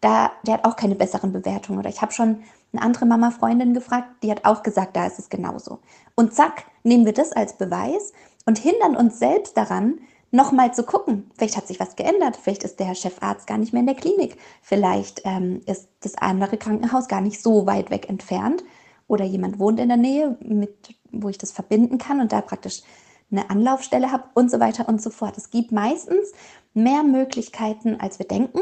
da, 0.00 0.32
der 0.46 0.54
hat 0.54 0.64
auch 0.64 0.76
keine 0.76 0.94
besseren 0.94 1.32
Bewertungen. 1.32 1.78
Oder 1.78 1.90
ich 1.90 2.00
habe 2.00 2.12
schon 2.12 2.42
eine 2.72 2.82
andere 2.82 3.06
Mama-Freundin 3.06 3.74
gefragt, 3.74 4.08
die 4.22 4.30
hat 4.30 4.44
auch 4.44 4.62
gesagt, 4.62 4.96
da 4.96 5.06
ist 5.06 5.18
es 5.18 5.28
genauso. 5.28 5.80
Und 6.14 6.34
zack, 6.34 6.64
nehmen 6.82 7.06
wir 7.06 7.12
das 7.12 7.32
als 7.32 7.56
Beweis 7.56 8.12
und 8.44 8.58
hindern 8.58 8.96
uns 8.96 9.18
selbst 9.18 9.56
daran, 9.56 10.00
nochmal 10.30 10.74
zu 10.74 10.84
gucken. 10.84 11.30
Vielleicht 11.36 11.56
hat 11.56 11.66
sich 11.66 11.80
was 11.80 11.96
geändert, 11.96 12.36
vielleicht 12.36 12.64
ist 12.64 12.80
der 12.80 12.94
Chefarzt 12.94 13.46
gar 13.46 13.58
nicht 13.58 13.72
mehr 13.72 13.80
in 13.80 13.86
der 13.86 13.96
Klinik, 13.96 14.36
vielleicht 14.62 15.22
ähm, 15.24 15.62
ist 15.66 15.88
das 16.00 16.16
andere 16.16 16.56
Krankenhaus 16.56 17.08
gar 17.08 17.20
nicht 17.20 17.42
so 17.42 17.66
weit 17.66 17.90
weg 17.90 18.08
entfernt 18.08 18.64
oder 19.08 19.24
jemand 19.24 19.58
wohnt 19.58 19.80
in 19.80 19.88
der 19.88 19.96
Nähe, 19.96 20.36
mit, 20.40 20.95
wo 21.12 21.28
ich 21.28 21.38
das 21.38 21.52
verbinden 21.52 21.98
kann 21.98 22.20
und 22.20 22.32
da 22.32 22.40
praktisch 22.40 22.82
eine 23.30 23.50
Anlaufstelle 23.50 24.12
habe 24.12 24.24
und 24.34 24.50
so 24.50 24.60
weiter 24.60 24.88
und 24.88 25.02
so 25.02 25.10
fort. 25.10 25.36
Es 25.36 25.50
gibt 25.50 25.72
meistens 25.72 26.32
mehr 26.74 27.02
Möglichkeiten, 27.02 28.00
als 28.00 28.18
wir 28.18 28.26
denken 28.26 28.60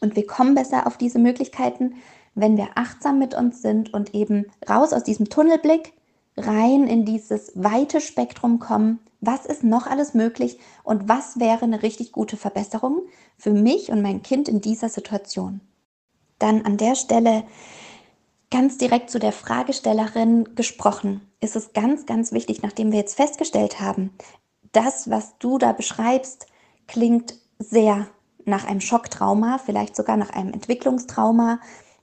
und 0.00 0.16
wir 0.16 0.26
kommen 0.26 0.54
besser 0.54 0.86
auf 0.86 0.96
diese 0.96 1.18
Möglichkeiten, 1.18 1.94
wenn 2.34 2.56
wir 2.56 2.70
achtsam 2.76 3.18
mit 3.18 3.34
uns 3.34 3.62
sind 3.62 3.92
und 3.92 4.14
eben 4.14 4.46
raus 4.68 4.92
aus 4.92 5.04
diesem 5.04 5.28
Tunnelblick, 5.28 5.92
rein 6.36 6.86
in 6.86 7.04
dieses 7.04 7.52
weite 7.54 8.00
Spektrum 8.00 8.58
kommen. 8.58 9.00
Was 9.20 9.46
ist 9.46 9.62
noch 9.62 9.86
alles 9.86 10.14
möglich 10.14 10.58
und 10.82 11.08
was 11.08 11.38
wäre 11.38 11.62
eine 11.62 11.82
richtig 11.82 12.12
gute 12.12 12.36
Verbesserung 12.36 13.02
für 13.36 13.52
mich 13.52 13.90
und 13.90 14.02
mein 14.02 14.22
Kind 14.22 14.48
in 14.48 14.60
dieser 14.60 14.88
Situation? 14.88 15.60
Dann 16.38 16.62
an 16.62 16.76
der 16.76 16.96
Stelle 16.96 17.44
ganz 18.52 18.76
direkt 18.76 19.10
zu 19.10 19.18
der 19.18 19.32
Fragestellerin 19.32 20.54
gesprochen, 20.54 21.22
ist 21.40 21.56
es 21.56 21.72
ganz, 21.72 22.04
ganz 22.04 22.32
wichtig, 22.32 22.62
nachdem 22.62 22.92
wir 22.92 22.98
jetzt 22.98 23.16
festgestellt 23.16 23.80
haben, 23.80 24.10
das, 24.72 25.08
was 25.10 25.38
du 25.38 25.56
da 25.56 25.72
beschreibst, 25.72 26.46
klingt 26.86 27.34
sehr 27.58 28.06
nach 28.44 28.66
einem 28.66 28.82
Schocktrauma, 28.82 29.58
vielleicht 29.58 29.96
sogar 29.96 30.18
nach 30.18 30.30
einem 30.30 30.52
Entwicklungstrauma, 30.52 31.60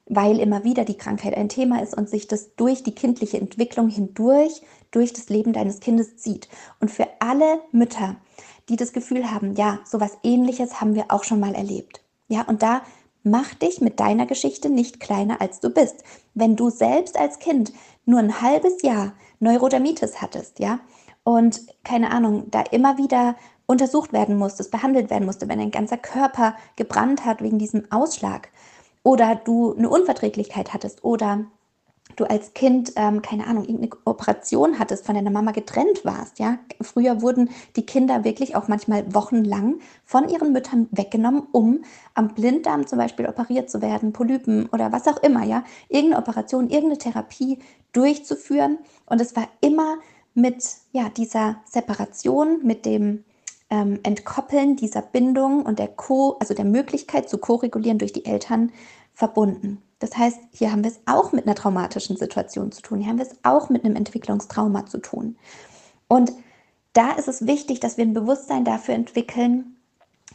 weil 0.08 0.40
immer 0.40 0.64
wieder 0.64 0.86
die 0.86 0.98
Krankheit 0.98 1.36
ein 1.36 1.50
Thema 1.50 1.84
ist 1.84 1.96
und 1.96 2.10
sich 2.10 2.28
das 2.28 2.56
durch 2.56 2.82
die 2.82 2.96
kindliche 2.96 3.38
Entwicklung 3.38 3.88
hindurch, 3.90 4.64
durch 4.90 5.14
das 5.14 5.30
Leben 5.30 5.54
deines 5.54 5.80
Kindes 5.82 6.18
zieht. 6.18 6.50
Und 6.80 6.90
für 6.90 7.08
alle 7.20 7.62
Mütter, 7.72 8.16
die 8.70 8.76
das 8.76 8.92
Gefühl 8.92 9.32
haben, 9.32 9.54
ja, 9.54 9.80
sowas 9.86 10.18
ähnliches 10.24 10.82
haben 10.82 10.96
wir 10.96 11.06
auch 11.10 11.24
schon 11.24 11.40
mal 11.40 11.54
erlebt. 11.54 12.02
Ja, 12.28 12.42
und 12.44 12.64
da 12.64 12.82
Mach 13.24 13.54
dich 13.54 13.82
mit 13.82 14.00
deiner 14.00 14.26
Geschichte 14.26 14.70
nicht 14.70 15.00
kleiner, 15.00 15.42
als 15.42 15.60
du 15.60 15.70
bist. 15.70 16.04
Wenn 16.34 16.56
du 16.56 16.70
selbst 16.70 17.18
als 17.20 17.40
Kind 17.40 17.74
nur 18.06 18.20
ein 18.20 18.42
halbes 18.42 18.82
Jahr 18.82 19.14
Neurodermitis 19.40 20.22
hattest, 20.22 20.60
ja, 20.60 20.80
und 21.24 21.62
keine 21.84 22.12
Ahnung, 22.12 22.50
da 22.50 22.62
immer 22.62 22.98
wieder 22.98 23.36
untersucht 23.66 24.14
werden 24.14 24.38
musstest, 24.38 24.72
behandelt 24.72 25.10
werden 25.10 25.26
musste, 25.26 25.48
wenn 25.48 25.60
dein 25.60 25.72
ganzer 25.72 25.98
Körper 25.98 26.56
gebrannt 26.76 27.26
hat 27.26 27.42
wegen 27.42 27.60
diesem 27.60 27.92
Ausschlag, 27.92 28.50
oder 29.04 29.36
du 29.36 29.76
eine 29.76 29.90
Unverträglichkeit 29.90 30.74
hattest 30.74 31.04
oder 31.04 31.46
du 32.20 32.30
als 32.30 32.54
Kind, 32.54 32.94
ähm, 32.96 33.22
keine 33.22 33.48
Ahnung, 33.48 33.66
irgendeine 33.66 34.02
Operation 34.06 34.80
hattest, 34.80 35.06
von 35.06 35.16
deiner 35.16 35.32
Mama 35.32 35.52
getrennt 35.52 36.04
warst, 36.04 36.40
ja. 36.40 36.60
Früher 36.82 37.22
wurden 37.22 37.50
die 37.76 37.86
Kinder 37.86 38.24
wirklich 38.24 38.56
auch 38.56 38.68
manchmal 38.68 39.14
wochenlang 39.14 39.80
von 40.06 40.30
ihren 40.30 40.52
Müttern 40.52 40.88
weggenommen, 40.92 41.44
um 41.52 41.84
am 42.14 42.34
Blinddarm 42.34 42.88
zum 42.88 42.98
Beispiel 42.98 43.28
operiert 43.28 43.70
zu 43.70 43.82
werden, 43.82 44.14
Polypen 44.14 44.68
oder 44.70 44.92
was 44.92 45.08
auch 45.08 45.22
immer, 45.24 45.44
ja. 45.44 45.64
Irgendeine 45.88 46.22
Operation, 46.22 46.70
irgendeine 46.70 46.98
Therapie 46.98 47.60
durchzuführen. 47.94 48.80
Und 49.06 49.22
es 49.22 49.36
war 49.36 49.48
immer 49.62 49.98
mit, 50.34 50.64
ja, 50.92 51.10
dieser 51.10 51.58
Separation, 51.66 52.60
mit 52.64 52.86
dem 52.86 53.24
ähm, 53.70 54.00
Entkoppeln 54.04 54.76
dieser 54.76 55.02
Bindung 55.02 55.64
und 55.64 55.80
der 55.80 55.88
Co, 55.88 56.38
also 56.40 56.54
der 56.54 56.66
Möglichkeit 56.66 57.30
zu 57.30 57.38
ko-regulieren 57.38 57.98
durch 57.98 58.14
die 58.14 58.26
Eltern 58.26 58.72
verbunden. 59.14 59.82
Das 60.00 60.18
heißt, 60.18 60.40
hier 60.52 60.72
haben 60.72 60.84
wir 60.84 60.92
es 60.92 61.02
auch 61.06 61.34
mit 61.34 61.46
einer 61.46 61.56
traumatischen 61.56 62.16
Situation 62.16 62.72
zu 62.72 62.82
tun. 62.82 63.00
Hier 63.00 63.10
haben 63.10 63.20
wir 63.20 63.26
es 63.26 63.38
auch 63.44 63.70
mit 63.70 63.84
einem 63.84 63.98
Entwicklungstrauma 63.98 64.86
zu 64.86 65.00
tun. 65.00 65.36
Und 66.08 66.32
da 66.94 67.12
ist 67.12 67.28
es 67.28 67.46
wichtig, 67.46 67.82
dass 67.82 67.98
wir 67.98 68.06
ein 68.06 68.14
Bewusstsein 68.14 68.66
dafür 68.66 68.96
entwickeln, 68.96 69.76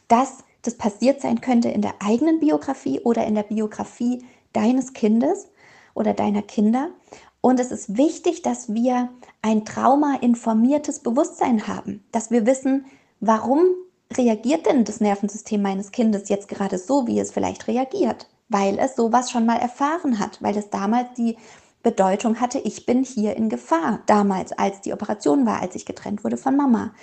dass 0.07 0.45
das 0.63 0.77
passiert 0.77 1.21
sein 1.21 1.41
könnte 1.41 1.71
in 1.71 1.83
der 1.83 1.95
eigenen 2.01 2.41
Biografie 2.41 3.01
oder 3.01 3.27
in 3.27 3.35
der 3.35 3.43
Biografie 3.43 4.25
deines 4.53 4.93
Kindes 4.93 5.49
oder 5.95 6.13
deiner 6.13 6.43
Kinder. 6.43 6.91
Und 7.41 7.59
es 7.59 7.71
ist 7.71 7.97
wichtig, 7.97 8.43
dass 8.43 8.73
wir 8.73 9.11
ein 9.43 9.65
traumainformiertes 9.65 11.01
Bewusstsein 11.01 11.67
haben, 11.67 12.05
dass 12.13 12.31
wir 12.31 12.47
wissen, 12.47 12.87
warum 13.21 13.67
reagiert 14.13 14.67
denn 14.67 14.85
das 14.85 15.01
Nervensystem 15.01 15.61
meines 15.61 15.91
Kindes 15.91 16.29
jetzt 16.29 16.49
gerade 16.49 16.79
so, 16.79 17.07
wie 17.07 17.19
es 17.19 17.33
vielleicht 17.33 17.67
reagiert 17.67 18.29
weil 18.55 18.79
es 18.79 18.95
sowas 18.95 19.33
schon 19.33 19.47
mal 19.47 19.57
erfahren 19.57 20.21
hat, 20.21 20.41
weil 20.41 20.57
es 20.57 20.71
damals 20.71 21.09
die 21.17 21.37
Bedeutung 21.83 22.41
hatte, 22.41 22.61
ich 22.61 22.87
bin 22.87 23.03
hier 23.03 23.35
in 23.37 23.49
Gefahr. 23.49 24.05
Damals, 24.07 24.53
als 24.53 24.81
die 24.81 24.93
Operation 24.93 25.45
war, 25.45 25.61
als 25.61 25.75
ich 25.75 25.85
getrennt 25.85 26.23
wurde 26.23 26.37
von 26.37 26.57
Mama, 26.57 26.95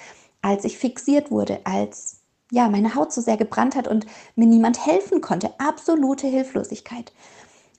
als 0.42 0.64
ich 0.64 0.78
fixiert 0.78 1.30
wurde, 1.30 1.60
als 1.66 2.22
ja, 2.52 2.70
meine 2.70 2.96
Haut 2.96 3.12
so 3.12 3.20
sehr 3.20 3.36
gebrannt 3.36 3.76
hat 3.76 3.90
und 3.90 4.06
mir 4.38 4.48
niemand 4.48 4.86
helfen 4.86 5.20
konnte. 5.20 5.52
Absolute 5.58 6.26
Hilflosigkeit. 6.26 7.12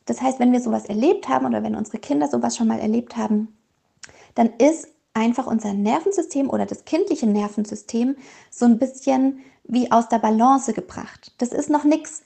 Das 0.05 0.21
heißt, 0.21 0.38
wenn 0.38 0.52
wir 0.52 0.61
sowas 0.61 0.85
erlebt 0.85 1.31
haben 1.31 1.47
oder 1.47 1.62
wenn 1.62 1.75
unsere 1.75 1.99
Kinder 1.99 2.29
sowas 2.29 2.55
schon 2.55 2.69
mal 2.69 2.79
erlebt 2.79 3.17
haben, 3.17 3.57
dann 4.35 4.50
ist 4.59 4.87
einfach 5.14 5.47
unser 5.47 5.73
Nervensystem 5.73 6.50
oder 6.50 6.67
das 6.67 6.85
kindliche 6.85 7.26
Nervensystem 7.26 8.17
so 8.50 8.67
ein 8.67 8.79
bisschen 8.79 9.41
wie 9.64 9.91
aus 9.91 10.11
der 10.11 10.19
Balance 10.19 10.75
gebracht. 10.75 11.33
Das 11.38 11.52
ist 11.52 11.71
noch 11.71 11.85
nichts. 11.85 12.23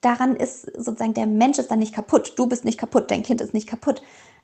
Daran 0.00 0.36
ist 0.36 0.62
sozusagen 0.76 1.14
der 1.14 1.26
Mensch 1.26 1.58
ist 1.58 1.70
dann 1.70 1.78
nicht 1.78 1.94
kaputt. 1.94 2.34
Du 2.36 2.46
bist 2.46 2.64
nicht 2.64 2.78
kaputt, 2.78 3.10
dein 3.10 3.22
Kind 3.22 3.40
ist 3.40 3.54
nicht 3.54 3.68
kaputt. 3.68 4.02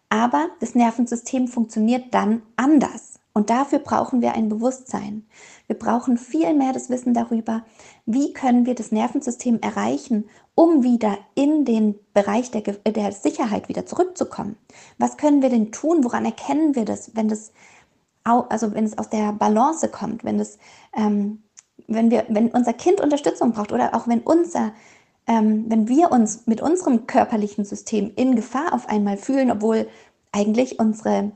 Aber 0.09 0.49
das 0.61 0.75
Nervensystem 0.75 1.49
funktioniert 1.49 2.13
dann 2.13 2.43
anders. 2.57 3.15
Und 3.37 3.51
dafür 3.51 3.81
brauchen 3.81 4.23
wir 4.23 4.35
ein 4.35 4.49
Bewusstsein. 4.49 5.27
Wir 5.67 5.77
brauchen 5.77 6.19
viel 6.19 6.55
mehr 6.55 6.73
das 6.73 6.89
Wissen 6.89 7.15
darüber, 7.15 7.65
wie 8.07 8.33
können 8.33 8.65
wir 8.65 8.77
das 8.77 8.93
Nervensystem 8.93 9.59
erreichen, 9.61 10.29
um 10.55 10.85
wieder 10.85 11.19
in 11.35 11.65
den 11.65 11.97
Bereich 12.13 12.53
der, 12.53 12.63
der 12.63 13.11
Sicherheit 13.11 13.69
wieder 13.69 13.87
zurückzukommen. 13.87 14.57
Was 14.99 15.17
können 15.17 15.43
wir 15.43 15.51
denn 15.51 15.73
tun? 15.73 16.05
Woran 16.05 16.25
erkennen 16.25 16.77
wir 16.77 16.85
das, 16.85 17.17
wenn 17.17 17.27
das, 17.27 17.53
also 18.23 18.73
wenn 18.73 18.85
es 18.85 18.97
aus 18.99 19.11
der 19.11 19.33
Balance 19.33 19.89
kommt, 19.89 20.23
wenn 20.23 20.39
es, 20.39 20.59
ähm, 20.97 21.43
wenn 21.89 22.13
wir, 22.13 22.27
wenn 22.29 22.51
unser 22.51 22.73
Kind 22.73 23.01
Unterstützung 23.01 23.53
braucht 23.53 23.73
oder 23.73 23.97
auch 23.97 24.07
wenn 24.07 24.21
unser 24.21 24.73
ähm, 25.27 25.65
wenn 25.69 25.89
wir 25.89 26.11
uns 26.11 26.47
mit 26.47 26.61
unserem 26.61 27.07
körperlichen 27.07 27.65
System 27.65 28.13
in 28.17 28.37
Gefahr 28.37 28.73
auf 28.73 28.89
einmal 28.89 29.17
fühlen, 29.17 29.51
obwohl 29.51 29.89
eigentlich 30.33 30.79
unsere 30.79 31.33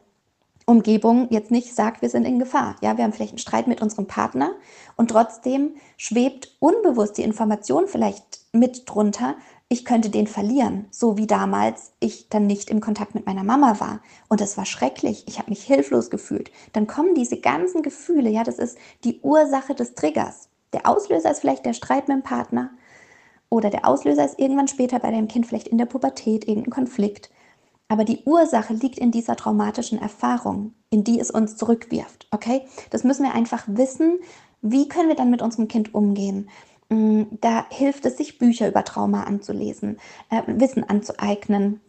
Umgebung 0.67 1.29
jetzt 1.31 1.51
nicht 1.51 1.75
sagt, 1.75 2.03
wir 2.03 2.11
sind 2.11 2.27
in 2.27 2.39
Gefahr. 2.39 2.77
Ja, 2.83 2.97
wir 2.97 3.05
haben 3.05 3.13
vielleicht 3.15 3.33
einen 3.33 3.39
Streit 3.39 3.69
mit 3.69 3.81
unserem 3.81 4.07
Partner 4.07 4.53
und 4.97 5.11
trotzdem 5.11 5.77
schwebt 5.97 6.57
unbewusst 6.59 7.17
die 7.17 7.23
Information 7.23 7.87
vielleicht 7.87 8.41
mit 8.53 8.83
drunter, 8.85 9.37
ich 9.71 9.85
könnte 9.85 10.09
den 10.09 10.27
verlieren, 10.27 10.87
so 10.91 11.19
wie 11.19 11.27
damals 11.27 11.93
ich 12.01 12.31
dann 12.31 12.47
nicht 12.47 12.71
im 12.71 12.81
Kontakt 12.81 13.15
mit 13.15 13.27
meiner 13.27 13.45
Mama 13.45 13.81
war. 13.81 14.01
Und 14.29 14.41
das 14.41 14.57
war 14.57 14.65
schrecklich. 14.65 15.25
Ich 15.29 15.39
habe 15.39 15.51
mich 15.51 15.63
hilflos 15.63 16.09
gefühlt. 16.09 16.51
Dann 16.73 16.87
kommen 16.87 17.15
diese 17.15 17.39
ganzen 17.39 17.83
Gefühle, 17.83 18.31
ja, 18.31 18.45
das 18.45 18.59
ist 18.59 18.79
die 19.05 19.21
Ursache 19.21 19.75
des 19.75 19.95
Triggers. 19.95 20.49
Der 20.73 20.87
Auslöser 20.87 21.31
ist 21.31 21.41
vielleicht 21.41 21.67
der 21.67 21.75
Streit 21.75 22.09
mit 22.09 22.17
dem 22.17 22.23
Partner 22.23 22.71
oder 23.51 23.71
der 23.71 23.87
Auslöser 23.87 24.25
ist 24.25 24.39
irgendwann 24.39 24.69
später 24.69 24.99
bei 24.99 25.11
deinem 25.11 25.29
Kind 25.29 25.47
vielleicht 25.47 25.69
in 25.69 25.79
der 25.79 25.87
Pubertät, 25.87 26.47
irgendein 26.47 26.73
Konflikt. 26.73 27.31
Aber 27.89 28.05
die 28.05 28.23
Ursache 28.25 28.75
liegt 28.75 28.99
in 28.99 29.11
dieser 29.11 29.37
traumatischen 29.37 30.01
Erfahrung, 30.01 30.75
in 30.91 31.05
die 31.05 31.19
es 31.19 31.31
uns 31.31 31.57
zurückwirft. 31.57 32.27
Okay? 32.31 32.63
Das 32.91 33.05
müssen 33.05 33.25
wir 33.25 33.35
einfach 33.35 33.65
wissen. 33.67 34.19
Wie 34.61 34.89
können 34.89 35.09
wir 35.09 35.17
dann 35.17 35.31
mit 35.31 35.41
unserem 35.41 35.69
Kind 35.69 35.95
umgehen? 35.95 36.51
Mm, 36.91 37.23
da 37.41 37.67
hilft 37.71 38.05
es, 38.05 38.19
sich 38.19 38.39
Bücher 38.39 38.69
über 38.69 38.85
Trauma 38.85 39.25
anzulesen, 39.25 39.99
äh, 40.31 40.43
Wissen 40.47 40.85
anzueignen, 40.85 41.81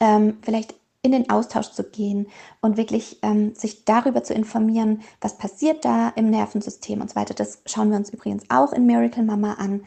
ähm, 0.00 0.38
vielleicht 0.42 0.74
in 1.02 1.12
den 1.12 1.30
Austausch 1.30 1.70
zu 1.72 1.82
gehen 1.82 2.28
und 2.60 2.76
wirklich 2.76 3.18
ähm, 3.22 3.54
sich 3.54 3.84
darüber 3.84 4.22
zu 4.22 4.34
informieren, 4.34 5.02
was 5.20 5.36
passiert 5.36 5.84
da 5.84 6.10
im 6.10 6.30
Nervensystem 6.30 7.00
und 7.00 7.10
so 7.10 7.16
weiter. 7.16 7.34
Das 7.34 7.60
schauen 7.66 7.90
wir 7.90 7.96
uns 7.96 8.10
übrigens 8.10 8.44
auch 8.48 8.72
in 8.72 8.86
Miracle 8.86 9.24
Mama 9.24 9.54
an 9.54 9.82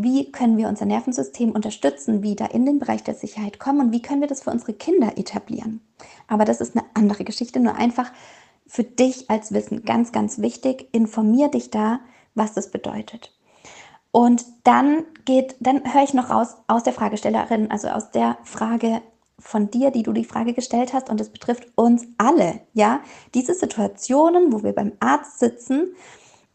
wie 0.00 0.30
können 0.30 0.56
wir 0.56 0.68
unser 0.68 0.86
Nervensystem 0.86 1.50
unterstützen, 1.50 2.22
wieder 2.22 2.54
in 2.54 2.64
den 2.64 2.78
Bereich 2.78 3.02
der 3.02 3.14
Sicherheit 3.14 3.58
kommen 3.58 3.80
und 3.80 3.92
wie 3.92 4.00
können 4.00 4.20
wir 4.20 4.28
das 4.28 4.42
für 4.42 4.50
unsere 4.50 4.72
Kinder 4.72 5.18
etablieren. 5.18 5.80
Aber 6.28 6.44
das 6.44 6.60
ist 6.60 6.76
eine 6.76 6.84
andere 6.94 7.24
Geschichte, 7.24 7.58
nur 7.58 7.74
einfach 7.74 8.12
für 8.64 8.84
dich 8.84 9.28
als 9.28 9.52
Wissen 9.52 9.84
ganz, 9.84 10.12
ganz 10.12 10.38
wichtig. 10.38 10.88
Informier 10.92 11.48
dich 11.48 11.70
da, 11.70 11.98
was 12.36 12.52
das 12.52 12.70
bedeutet. 12.70 13.36
Und 14.12 14.44
dann 14.62 15.04
geht, 15.24 15.56
dann 15.58 15.92
höre 15.92 16.04
ich 16.04 16.14
noch 16.14 16.30
raus 16.30 16.56
aus 16.68 16.84
der 16.84 16.92
Fragestellerin, 16.92 17.70
also 17.70 17.88
aus 17.88 18.12
der 18.12 18.38
Frage 18.44 19.02
von 19.40 19.68
dir, 19.70 19.90
die 19.90 20.04
du 20.04 20.12
die 20.12 20.24
Frage 20.24 20.52
gestellt 20.52 20.92
hast, 20.92 21.10
und 21.10 21.20
es 21.20 21.30
betrifft 21.30 21.66
uns 21.74 22.06
alle, 22.18 22.60
ja, 22.72 23.00
diese 23.34 23.54
Situationen, 23.54 24.52
wo 24.52 24.62
wir 24.62 24.72
beim 24.72 24.92
Arzt 25.00 25.40
sitzen 25.40 25.94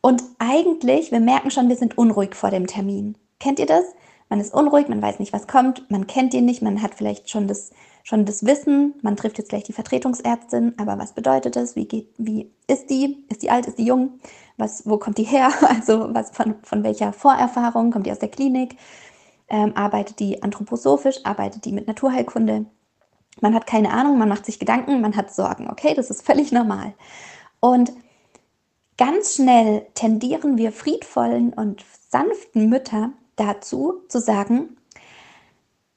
und 0.02 0.24
eigentlich, 0.40 1.12
wir 1.12 1.20
merken 1.20 1.52
schon, 1.52 1.70
wir 1.70 1.78
sind 1.78 1.98
unruhig 1.98 2.36
vor 2.36 2.50
dem 2.50 2.68
Termin. 2.68 3.18
Kennt 3.44 3.60
ihr 3.60 3.66
das? 3.66 3.84
Man 4.30 4.40
ist 4.40 4.54
unruhig, 4.54 4.88
man 4.88 5.02
weiß 5.02 5.20
nicht, 5.20 5.34
was 5.34 5.48
kommt, 5.48 5.92
man 5.92 6.08
kennt 6.08 6.34
ihn 6.34 6.46
nicht, 6.46 6.62
man 6.62 6.82
hat 6.82 6.96
vielleicht 6.96 7.30
schon 7.30 7.46
das, 7.46 7.72
schon 8.02 8.24
das 8.24 8.46
Wissen, 8.46 8.94
man 9.02 9.18
trifft 9.18 9.38
jetzt 9.38 9.50
gleich 9.50 9.66
die 9.66 9.74
Vertretungsärztin, 9.74 10.76
aber 10.78 10.98
was 10.98 11.12
bedeutet 11.12 11.58
das? 11.58 11.76
Wie, 11.76 11.86
geht, 11.86 12.08
wie 12.18 12.50
ist 12.68 12.90
die? 12.90 13.26
Ist 13.28 13.44
die 13.44 13.50
alt? 13.52 13.68
Ist 13.68 13.80
die 13.80 13.84
jung? 13.84 14.22
Was, 14.56 14.88
wo 14.88 14.98
kommt 14.98 15.18
die 15.18 15.26
her? 15.26 15.52
Also 15.62 16.14
was 16.14 16.30
von, 16.30 16.56
von 16.64 16.86
welcher 16.86 17.12
Vorerfahrung? 17.12 17.92
Kommt 17.92 18.06
die 18.06 18.14
aus 18.14 18.20
der 18.20 18.30
Klinik? 18.30 18.78
Ähm, 19.50 19.76
arbeitet 19.76 20.22
die 20.22 20.42
anthroposophisch? 20.42 21.20
Arbeitet 21.26 21.66
die 21.66 21.74
mit 21.74 21.86
Naturheilkunde? 21.86 22.66
Man 23.42 23.54
hat 23.54 23.68
keine 23.68 23.92
Ahnung, 23.92 24.18
man 24.18 24.30
macht 24.30 24.46
sich 24.46 24.58
Gedanken, 24.58 25.02
man 25.02 25.18
hat 25.18 25.36
Sorgen. 25.36 25.70
Okay, 25.70 25.94
das 25.96 26.10
ist 26.10 26.26
völlig 26.26 26.54
normal. 26.54 26.94
Und 27.60 27.92
ganz 28.98 29.36
schnell 29.36 29.86
tendieren 29.96 30.58
wir 30.58 30.72
friedvollen 30.72 31.52
und 31.52 31.84
sanften 32.10 32.70
Mütter 32.70 33.12
dazu 33.36 34.02
zu 34.08 34.20
sagen, 34.20 34.78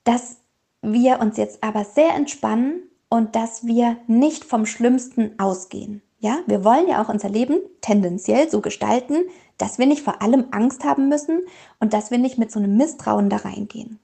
dass 0.05 0.37
wir 0.83 1.21
uns 1.21 1.37
jetzt 1.37 1.63
aber 1.63 1.85
sehr 1.85 2.15
entspannen 2.15 2.83
und 3.09 3.35
dass 3.35 3.67
wir 3.67 3.97
nicht 4.07 4.45
vom 4.45 4.67
Schlimmsten 4.67 5.39
ausgehen. 5.39 6.03
Ja, 6.19 6.39
wir 6.47 6.65
wollen 6.65 6.89
ja 6.89 7.03
auch 7.03 7.09
unser 7.09 7.29
Leben 7.29 7.59
tendenziell 7.81 8.51
so 8.51 8.61
gestalten, 8.61 9.17
dass 9.59 9.79
wir 9.79 9.87
nicht 9.87 10.03
vor 10.03 10.23
allem 10.23 10.47
Angst 10.51 10.85
haben 10.85 11.09
müssen 11.09 11.43
und 11.81 11.93
dass 11.93 12.11
wir 12.11 12.19
nicht 12.19 12.39
mit 12.39 12.51
so 12.51 12.59
einem 12.59 12.77
Misstrauen 12.77 13.31
da 13.31 13.37
reingehen. 13.37 13.99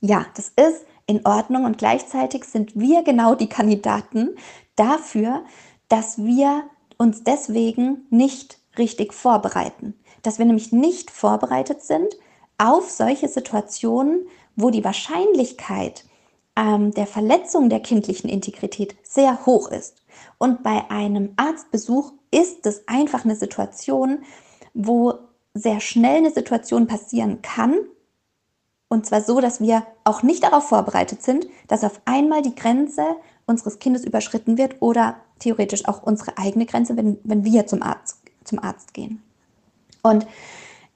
Ja, 0.00 0.26
das 0.36 0.48
ist 0.48 0.84
in 1.06 1.26
Ordnung 1.26 1.64
und 1.64 1.78
gleichzeitig 1.78 2.44
sind 2.44 2.78
wir 2.78 3.02
genau 3.02 3.34
die 3.34 3.48
Kandidaten 3.48 4.30
dafür, 4.76 5.44
dass 5.88 6.18
wir 6.18 6.64
uns 6.98 7.24
deswegen 7.24 8.06
nicht 8.10 8.58
richtig 8.78 9.12
vorbereiten. 9.12 9.94
Dass 10.22 10.38
wir 10.38 10.46
nämlich 10.46 10.72
nicht 10.72 11.10
vorbereitet 11.10 11.82
sind 11.82 12.16
auf 12.58 12.90
solche 12.90 13.28
Situationen, 13.28 14.26
wo 14.56 14.70
die 14.70 14.84
Wahrscheinlichkeit 14.84 16.04
ähm, 16.56 16.92
der 16.92 17.06
Verletzung 17.06 17.68
der 17.68 17.80
kindlichen 17.80 18.28
Integrität 18.30 18.96
sehr 19.02 19.46
hoch 19.46 19.70
ist. 19.70 20.02
Und 20.38 20.62
bei 20.62 20.90
einem 20.90 21.32
Arztbesuch 21.36 22.12
ist 22.30 22.66
es 22.66 22.86
einfach 22.86 23.24
eine 23.24 23.36
Situation, 23.36 24.22
wo 24.72 25.14
sehr 25.54 25.80
schnell 25.80 26.18
eine 26.18 26.30
Situation 26.30 26.86
passieren 26.86 27.42
kann. 27.42 27.78
Und 28.88 29.06
zwar 29.06 29.22
so, 29.22 29.40
dass 29.40 29.60
wir 29.60 29.84
auch 30.04 30.22
nicht 30.22 30.44
darauf 30.44 30.68
vorbereitet 30.68 31.22
sind, 31.22 31.46
dass 31.68 31.84
auf 31.84 32.00
einmal 32.04 32.42
die 32.42 32.54
Grenze 32.54 33.04
unseres 33.46 33.78
Kindes 33.78 34.04
überschritten 34.04 34.58
wird 34.58 34.76
oder 34.80 35.16
theoretisch 35.38 35.86
auch 35.86 36.02
unsere 36.02 36.38
eigene 36.38 36.66
Grenze, 36.66 36.96
wenn, 36.96 37.18
wenn 37.24 37.44
wir 37.44 37.66
zum 37.66 37.82
Arzt, 37.82 38.22
zum 38.44 38.58
Arzt 38.58 38.94
gehen. 38.94 39.22
Und 40.02 40.26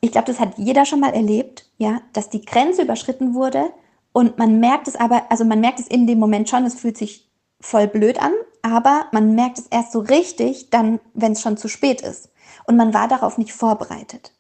ich 0.01 0.13
glaube, 0.13 0.27
das 0.27 0.41
hat 0.41 0.59
jeder 0.59 0.85
schon 0.85 1.01
mal 1.01 1.15
erlebt, 1.15 1.67
ja, 1.77 2.01
dass 2.13 2.31
die 2.31 2.45
Grenze 2.45 2.83
überschritten 2.83 3.35
wurde 3.35 3.71
und 4.13 4.39
man 4.39 4.61
merkt 4.61 4.89
es 4.89 4.97
aber, 4.97 5.31
also 5.31 5.45
man 5.45 5.61
merkt 5.61 5.81
es 5.81 5.87
in 5.87 6.07
dem 6.07 6.19
Moment 6.19 6.49
schon, 6.49 6.65
es 6.65 6.75
fühlt 6.75 6.97
sich 6.97 7.29
voll 7.61 7.89
blöd 7.89 8.21
an, 8.21 8.33
aber 8.63 9.07
man 9.13 9.35
merkt 9.35 9.59
es 9.59 9.67
erst 9.67 9.93
so 9.93 10.01
richtig, 10.01 10.71
dann, 10.71 11.01
wenn 11.15 11.33
es 11.33 11.41
schon 11.41 11.57
zu 11.57 11.69
spät 11.69 12.01
ist. 12.01 12.31
Und 12.67 12.77
man 12.77 12.95
war 12.95 13.09
darauf 13.09 13.39
nicht 13.39 13.53
vorbereitet. 13.53 14.33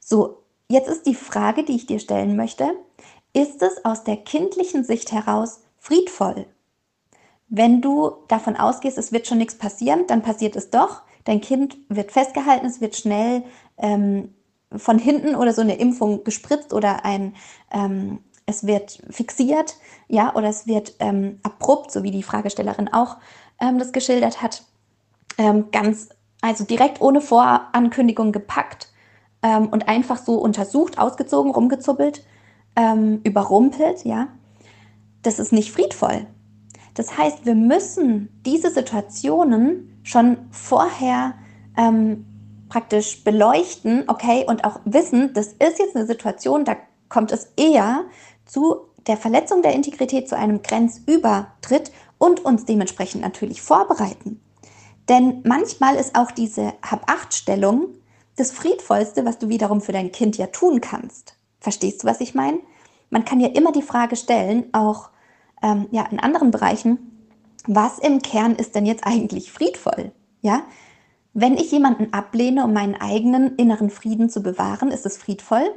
So, 0.00 0.38
jetzt 0.68 0.88
ist 0.88 1.06
die 1.06 1.14
Frage, 1.14 1.64
die 1.64 1.76
ich 1.76 1.86
dir 1.86 1.98
stellen 1.98 2.36
möchte, 2.36 2.74
ist 3.32 3.62
es 3.62 3.84
aus 3.84 4.04
der 4.04 4.16
kindlichen 4.16 4.84
Sicht 4.84 5.12
heraus 5.12 5.60
friedvoll? 5.78 6.46
Wenn 7.48 7.80
du 7.82 8.12
davon 8.28 8.56
ausgehst, 8.56 8.98
es 8.98 9.12
wird 9.12 9.26
schon 9.26 9.38
nichts 9.38 9.56
passieren, 9.56 10.06
dann 10.06 10.22
passiert 10.22 10.56
es 10.56 10.70
doch. 10.70 11.02
Dein 11.24 11.40
Kind 11.40 11.76
wird 11.88 12.10
festgehalten, 12.10 12.66
es 12.66 12.80
wird 12.80 12.96
schnell 12.96 13.44
ähm, 13.78 14.34
von 14.76 14.98
hinten 14.98 15.34
oder 15.34 15.52
so 15.52 15.60
eine 15.60 15.76
Impfung 15.76 16.24
gespritzt 16.24 16.72
oder 16.72 17.04
ein, 17.04 17.34
ähm, 17.72 18.20
es 18.46 18.66
wird 18.66 19.02
fixiert, 19.10 19.76
ja, 20.08 20.34
oder 20.34 20.48
es 20.48 20.66
wird 20.66 20.94
ähm, 20.98 21.38
abrupt, 21.42 21.92
so 21.92 22.02
wie 22.02 22.10
die 22.10 22.22
Fragestellerin 22.22 22.92
auch 22.92 23.16
ähm, 23.60 23.78
das 23.78 23.92
geschildert 23.92 24.42
hat, 24.42 24.64
ähm, 25.38 25.66
ganz, 25.70 26.10
also 26.40 26.64
direkt 26.64 27.00
ohne 27.00 27.20
Vorankündigung 27.20 28.32
gepackt 28.32 28.90
ähm, 29.42 29.68
und 29.68 29.88
einfach 29.88 30.18
so 30.18 30.34
untersucht, 30.34 30.98
ausgezogen, 30.98 31.52
rumgezuppelt, 31.52 32.24
ähm, 32.76 33.20
überrumpelt, 33.24 34.04
ja. 34.04 34.28
Das 35.22 35.38
ist 35.38 35.52
nicht 35.52 35.70
friedvoll. 35.72 36.26
Das 36.94 37.16
heißt, 37.16 37.46
wir 37.46 37.54
müssen 37.54 38.28
diese 38.44 38.70
Situationen 38.70 40.00
schon 40.02 40.36
vorher 40.50 41.34
ähm, 41.76 42.26
praktisch 42.72 43.24
beleuchten, 43.24 44.04
okay, 44.08 44.44
und 44.46 44.64
auch 44.64 44.80
wissen, 44.84 45.32
das 45.34 45.48
ist 45.48 45.78
jetzt 45.78 45.94
eine 45.94 46.06
Situation, 46.06 46.64
da 46.64 46.76
kommt 47.08 47.32
es 47.32 47.52
eher 47.56 48.04
zu 48.46 48.76
der 49.06 49.16
Verletzung 49.16 49.62
der 49.62 49.74
Integrität, 49.74 50.28
zu 50.28 50.36
einem 50.36 50.62
Grenzübertritt 50.62 51.92
und 52.18 52.44
uns 52.44 52.64
dementsprechend 52.64 53.22
natürlich 53.22 53.60
vorbereiten. 53.60 54.40
Denn 55.08 55.42
manchmal 55.44 55.96
ist 55.96 56.16
auch 56.16 56.30
diese 56.30 56.72
Hab-Acht-Stellung 56.88 57.88
das 58.36 58.52
Friedvollste, 58.52 59.24
was 59.24 59.38
du 59.38 59.48
wiederum 59.48 59.80
für 59.80 59.92
dein 59.92 60.12
Kind 60.12 60.38
ja 60.38 60.46
tun 60.46 60.80
kannst. 60.80 61.36
Verstehst 61.60 62.02
du, 62.02 62.06
was 62.06 62.20
ich 62.20 62.34
meine? 62.34 62.60
man 63.12 63.26
kann 63.26 63.40
ja 63.40 63.48
immer 63.48 63.72
die 63.72 63.82
Frage 63.82 64.16
stellen, 64.16 64.64
auch 64.72 65.10
ähm, 65.62 65.86
ja, 65.92 66.06
in 66.10 66.18
anderen 66.18 66.50
Bereichen, 66.50 67.28
was 67.66 67.98
im 67.98 68.22
Kern 68.22 68.56
ist 68.56 68.74
denn 68.74 68.86
jetzt 68.86 69.06
eigentlich 69.06 69.52
friedvoll? 69.52 70.12
Ja, 70.40 70.62
wenn 71.34 71.56
ich 71.56 71.70
jemanden 71.72 72.12
ablehne, 72.12 72.64
um 72.64 72.72
meinen 72.72 72.94
eigenen 72.94 73.56
inneren 73.56 73.90
Frieden 73.90 74.28
zu 74.28 74.42
bewahren, 74.42 74.90
ist 74.90 75.06
es 75.06 75.16
friedvoll? 75.16 75.70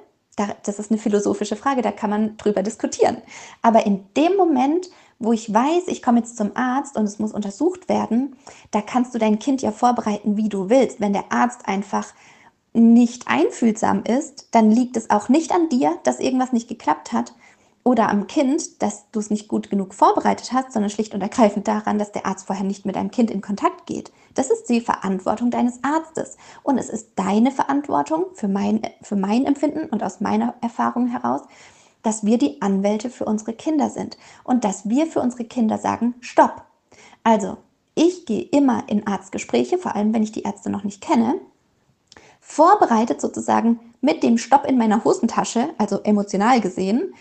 Das 0.64 0.80
ist 0.80 0.92
eine 0.92 1.00
philosophische 1.00 1.56
Frage, 1.56 1.82
da 1.82 1.92
kann 1.92 2.10
man 2.10 2.36
drüber 2.36 2.62
diskutieren. 2.62 3.22
Aber 3.62 3.86
in 3.86 4.04
dem 4.18 4.36
Moment, 4.36 4.90
wo 5.18 5.32
ich 5.32 5.54
weiß, 5.54 5.84
ich 5.88 6.02
komme 6.02 6.20
jetzt 6.20 6.36
zum 6.36 6.52
Arzt 6.56 6.98
und 6.98 7.06
es 7.06 7.20
muss 7.20 7.32
untersucht 7.32 7.88
werden, 7.88 8.36
da 8.72 8.82
kannst 8.82 9.16
du 9.16 9.18
dein 9.18 9.40
Kind 9.40 9.62
ja 9.62 9.72
vorbereiten, 9.72 10.36
wie 10.36 10.50
du 10.50 10.70
willst. 10.70 11.00
Wenn 11.00 11.14
der 11.14 11.32
Arzt 11.32 11.68
einfach 11.70 12.14
nicht 12.74 13.30
einfühlsam 13.30 14.04
ist, 14.04 14.50
dann 14.52 14.70
liegt 14.70 14.98
es 14.98 15.10
auch 15.10 15.30
nicht 15.30 15.54
an 15.54 15.70
dir, 15.70 15.98
dass 16.04 16.20
irgendwas 16.20 16.52
nicht 16.52 16.68
geklappt 16.68 17.14
hat, 17.14 17.34
oder 17.86 18.10
am 18.10 18.26
Kind, 18.26 18.82
dass 18.82 19.10
du 19.12 19.20
es 19.20 19.30
nicht 19.30 19.48
gut 19.48 19.70
genug 19.70 19.94
vorbereitet 19.94 20.52
hast, 20.52 20.74
sondern 20.74 20.90
schlicht 20.90 21.14
und 21.14 21.22
ergreifend 21.22 21.68
daran, 21.68 22.00
dass 22.00 22.12
der 22.12 22.26
Arzt 22.26 22.48
vorher 22.48 22.66
nicht 22.66 22.84
mit 22.84 22.96
deinem 22.96 23.12
Kind 23.12 23.30
in 23.30 23.42
Kontakt 23.42 23.86
geht. 23.86 24.12
Das 24.34 24.50
ist 24.50 24.68
die 24.70 24.82
Verantwortung 24.82 25.52
deines 25.52 25.84
Arztes. 25.84 26.36
Und 26.64 26.80
es 26.80 26.90
ist 26.90 27.12
deine 27.16 27.52
Verantwortung 27.52 28.26
für 28.34 28.48
mein, 28.48 28.82
für 29.04 29.16
mein 29.16 29.46
Empfinden 29.46 29.86
und 29.86 30.02
aus 30.02 30.20
meiner 30.20 30.56
Erfahrung 30.62 31.08
heraus, 31.08 31.42
dass 32.02 32.26
wir 32.26 32.40
die 32.40 32.60
Anwälte 32.60 33.12
für 33.12 33.26
unsere 33.26 33.54
Kinder 33.54 33.92
sind 33.92 34.18
und 34.44 34.64
dass 34.64 34.90
wir 34.90 35.06
für 35.06 35.22
unsere 35.22 35.46
Kinder 35.46 35.78
sagen, 35.78 36.16
stopp. 36.22 36.64
Also, 37.24 37.58
ich 37.94 38.26
gehe 38.26 38.42
immer 38.42 38.84
in 38.88 39.06
Arztgespräche, 39.06 39.78
vor 39.78 39.96
allem 39.96 40.12
wenn 40.12 40.24
ich 40.24 40.32
die 40.32 40.44
Ärzte 40.44 40.72
noch 40.72 40.84
nicht 40.84 41.02
kenne, 41.02 41.36
vorbereitet 42.42 43.22
sozusagen 43.22 43.80
mit 44.02 44.24
dem 44.24 44.40
Stopp 44.40 44.66
in 44.66 44.78
meiner 44.78 45.04
Hosentasche, 45.04 45.70
also 45.78 46.00
emotional 46.02 46.62
gesehen, 46.62 47.14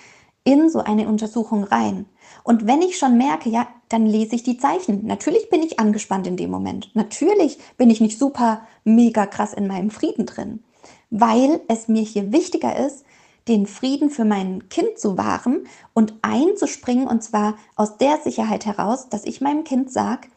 in 0.44 0.68
so 0.68 0.80
eine 0.80 1.09
Untersuchung 1.09 1.64
rein. 1.64 2.07
Und 2.42 2.66
wenn 2.66 2.83
ich 2.83 2.98
schon 2.98 3.16
merke, 3.16 3.48
ja, 3.48 3.66
dann 3.88 4.07
lese 4.07 4.35
ich 4.35 4.42
die 4.42 4.59
Zeichen. 4.59 5.07
Natürlich 5.07 5.48
bin 5.48 5.62
ich 5.62 5.80
angespannt 5.80 6.26
in 6.26 6.37
dem 6.37 6.50
Moment. 6.50 6.90
Natürlich 6.94 7.59
bin 7.78 7.90
ich 7.90 8.00
nicht 8.00 8.18
super, 8.18 8.66
mega 8.85 9.26
krass 9.26 9.54
in 9.54 9.66
meinem 9.66 9.90
Frieden 9.90 10.26
drin, 10.26 10.62
weil 11.11 11.61
es 11.68 11.88
mir 11.88 12.02
hier 12.02 12.33
wichtiger 12.33 12.76
ist, 12.76 13.04
den 13.48 13.66
Frieden 13.66 14.11
für 14.11 14.24
mein 14.24 14.68
Kind 14.68 14.98
zu 14.98 15.18
wahren 15.18 15.66
und 15.92 16.14
einzuspringen 16.22 17.09
und 17.09 17.22
zwar 17.22 17.57
aus 17.76 17.98
der 17.98 18.18
Sicherheit 18.18 18.64
heraus, 18.64 19.09
dass 19.09 19.24
ich 19.24 19.40
meinem 19.40 19.64
Kind 19.64 19.90
sage, 19.92 20.28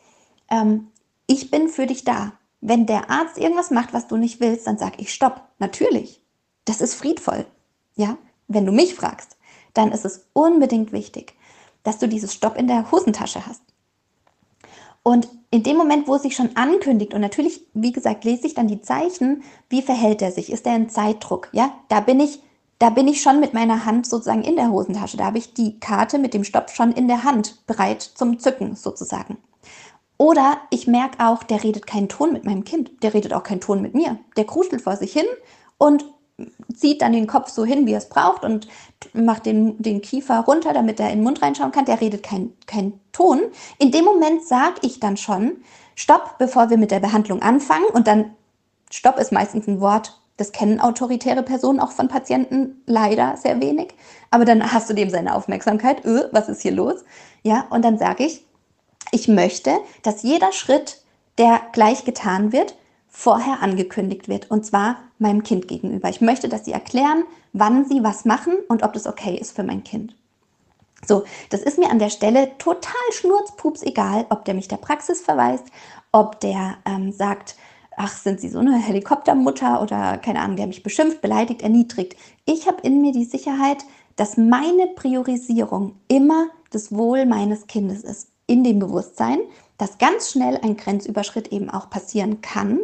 ähm, 0.49 0.87
ich 1.25 1.51
bin 1.51 1.67
für 1.67 1.85
dich 1.85 2.05
da. 2.05 2.33
Wenn 2.59 2.85
der 2.85 3.09
Arzt 3.09 3.37
irgendwas 3.37 3.71
macht, 3.71 3.93
was 3.93 4.07
du 4.07 4.17
nicht 4.17 4.39
willst, 4.39 4.67
dann 4.67 4.77
sag 4.77 4.99
ich 4.99 5.13
Stopp. 5.13 5.41
Natürlich. 5.59 6.21
Das 6.65 6.81
ist 6.81 6.95
friedvoll. 6.95 7.45
Ja, 7.95 8.17
wenn 8.47 8.65
du 8.65 8.71
mich 8.71 8.93
fragst 8.93 9.36
dann 9.77 9.91
ist 9.91 10.05
es 10.05 10.27
unbedingt 10.33 10.91
wichtig, 10.91 11.35
dass 11.83 11.99
du 11.99 12.07
dieses 12.07 12.33
Stopp 12.33 12.57
in 12.57 12.67
der 12.67 12.91
Hosentasche 12.91 13.45
hast. 13.45 13.61
Und 15.03 15.29
in 15.51 15.63
dem 15.63 15.77
Moment, 15.77 16.07
wo 16.07 16.15
es 16.15 16.23
sich 16.23 16.35
schon 16.35 16.57
ankündigt, 16.57 17.13
und 17.13 17.21
natürlich, 17.21 17.65
wie 17.73 17.93
gesagt, 17.93 18.25
lese 18.25 18.47
ich 18.47 18.55
dann 18.55 18.67
die 18.67 18.81
Zeichen, 18.81 19.43
wie 19.69 19.81
verhält 19.81 20.21
er 20.21 20.33
sich? 20.33 20.51
Ist 20.51 20.65
er 20.67 20.75
in 20.75 20.89
Zeitdruck? 20.89 21.47
Ja, 21.53 21.71
da 21.87 22.01
bin 22.01 22.19
ich, 22.19 22.41
da 22.79 22.89
bin 22.89 23.07
ich 23.07 23.21
schon 23.21 23.39
mit 23.39 23.53
meiner 23.53 23.85
Hand 23.85 24.05
sozusagen 24.05 24.43
in 24.43 24.57
der 24.57 24.69
Hosentasche. 24.69 25.15
Da 25.15 25.25
habe 25.25 25.37
ich 25.37 25.53
die 25.53 25.79
Karte 25.79 26.19
mit 26.19 26.33
dem 26.33 26.43
Stopp 26.43 26.71
schon 26.71 26.91
in 26.91 27.07
der 27.07 27.23
Hand, 27.23 27.65
bereit 27.67 28.01
zum 28.01 28.39
Zücken 28.39 28.75
sozusagen. 28.75 29.37
Oder 30.17 30.57
ich 30.71 30.87
merke 30.87 31.25
auch, 31.25 31.43
der 31.43 31.63
redet 31.63 31.87
keinen 31.87 32.09
Ton 32.09 32.33
mit 32.33 32.43
meinem 32.43 32.65
Kind, 32.65 33.03
der 33.03 33.13
redet 33.13 33.33
auch 33.33 33.43
keinen 33.43 33.61
Ton 33.61 33.81
mit 33.81 33.93
mir. 33.93 34.17
Der 34.35 34.45
kruschelt 34.45 34.81
vor 34.81 34.97
sich 34.97 35.13
hin 35.13 35.27
und 35.77 36.03
zieht 36.73 37.01
dann 37.01 37.13
den 37.13 37.27
Kopf 37.27 37.49
so 37.49 37.65
hin, 37.65 37.87
wie 37.87 37.93
er 37.93 37.97
es 37.97 38.09
braucht 38.09 38.43
und 38.43 38.67
macht 39.13 39.45
den, 39.45 39.81
den 39.81 40.01
Kiefer 40.01 40.41
runter, 40.41 40.73
damit 40.73 40.99
er 40.99 41.09
in 41.09 41.19
den 41.19 41.23
Mund 41.23 41.41
reinschauen 41.41 41.71
kann. 41.71 41.85
Der 41.85 41.99
redet 41.99 42.23
keinen 42.23 42.53
kein 42.67 42.99
Ton. 43.11 43.41
In 43.79 43.91
dem 43.91 44.05
Moment 44.05 44.43
sage 44.45 44.75
ich 44.81 44.99
dann 44.99 45.17
schon, 45.17 45.57
stopp, 45.95 46.37
bevor 46.37 46.69
wir 46.69 46.77
mit 46.77 46.91
der 46.91 46.99
Behandlung 46.99 47.41
anfangen. 47.41 47.85
Und 47.93 48.07
dann, 48.07 48.35
stopp 48.91 49.17
ist 49.17 49.31
meistens 49.31 49.67
ein 49.67 49.81
Wort, 49.81 50.19
das 50.37 50.51
kennen 50.51 50.79
autoritäre 50.79 51.41
Personen 51.41 51.79
auch 51.79 51.91
von 51.91 52.07
Patienten 52.07 52.83
leider 52.85 53.35
sehr 53.37 53.59
wenig. 53.59 53.95
Aber 54.29 54.45
dann 54.45 54.71
hast 54.71 54.89
du 54.89 54.93
dem 54.93 55.09
seine 55.09 55.33
Aufmerksamkeit, 55.33 56.05
öh, 56.05 56.25
was 56.31 56.49
ist 56.49 56.61
hier 56.61 56.71
los? 56.71 57.03
Ja, 57.41 57.65
und 57.71 57.83
dann 57.83 57.97
sage 57.97 58.23
ich, 58.23 58.45
ich 59.11 59.27
möchte, 59.27 59.71
dass 60.03 60.21
jeder 60.21 60.51
Schritt, 60.51 61.01
der 61.39 61.61
gleich 61.71 62.05
getan 62.05 62.51
wird, 62.51 62.75
vorher 63.07 63.63
angekündigt 63.63 64.27
wird. 64.27 64.51
Und 64.51 64.65
zwar 64.65 64.97
meinem 65.19 65.43
Kind 65.43 65.67
gegenüber. 65.67 66.09
Ich 66.09 66.21
möchte, 66.21 66.49
dass 66.49 66.65
sie 66.65 66.71
erklären, 66.71 67.23
wann 67.53 67.85
sie 67.85 68.03
was 68.03 68.25
machen 68.25 68.55
und 68.67 68.83
ob 68.83 68.93
das 68.93 69.07
okay 69.07 69.35
ist 69.35 69.55
für 69.55 69.63
mein 69.63 69.83
Kind. 69.83 70.15
So, 71.05 71.23
das 71.49 71.61
ist 71.61 71.77
mir 71.77 71.89
an 71.89 71.99
der 71.99 72.09
Stelle 72.09 72.57
total 72.57 72.93
schnurzpups 73.11 73.83
egal, 73.83 74.25
ob 74.29 74.45
der 74.45 74.55
mich 74.55 74.67
der 74.67 74.77
Praxis 74.77 75.21
verweist, 75.21 75.65
ob 76.11 76.39
der 76.39 76.77
ähm, 76.85 77.11
sagt, 77.11 77.55
ach, 77.95 78.15
sind 78.15 78.39
Sie 78.39 78.49
so 78.49 78.59
eine 78.59 78.77
Helikoptermutter 78.77 79.81
oder 79.81 80.17
keine 80.17 80.39
Ahnung, 80.39 80.57
der 80.57 80.67
mich 80.67 80.83
beschimpft, 80.83 81.21
beleidigt, 81.21 81.61
erniedrigt. 81.61 82.15
Ich 82.45 82.67
habe 82.67 82.81
in 82.81 83.01
mir 83.01 83.11
die 83.11 83.25
Sicherheit, 83.25 83.83
dass 84.15 84.37
meine 84.37 84.87
Priorisierung 84.95 85.95
immer 86.07 86.47
das 86.71 86.91
Wohl 86.91 87.25
meines 87.25 87.67
Kindes 87.67 88.03
ist. 88.03 88.29
In 88.47 88.63
dem 88.63 88.79
Bewusstsein, 88.79 89.39
dass 89.77 89.97
ganz 89.97 90.31
schnell 90.31 90.57
ein 90.63 90.77
Grenzüberschritt 90.77 91.49
eben 91.49 91.69
auch 91.69 91.89
passieren 91.89 92.41
kann 92.41 92.79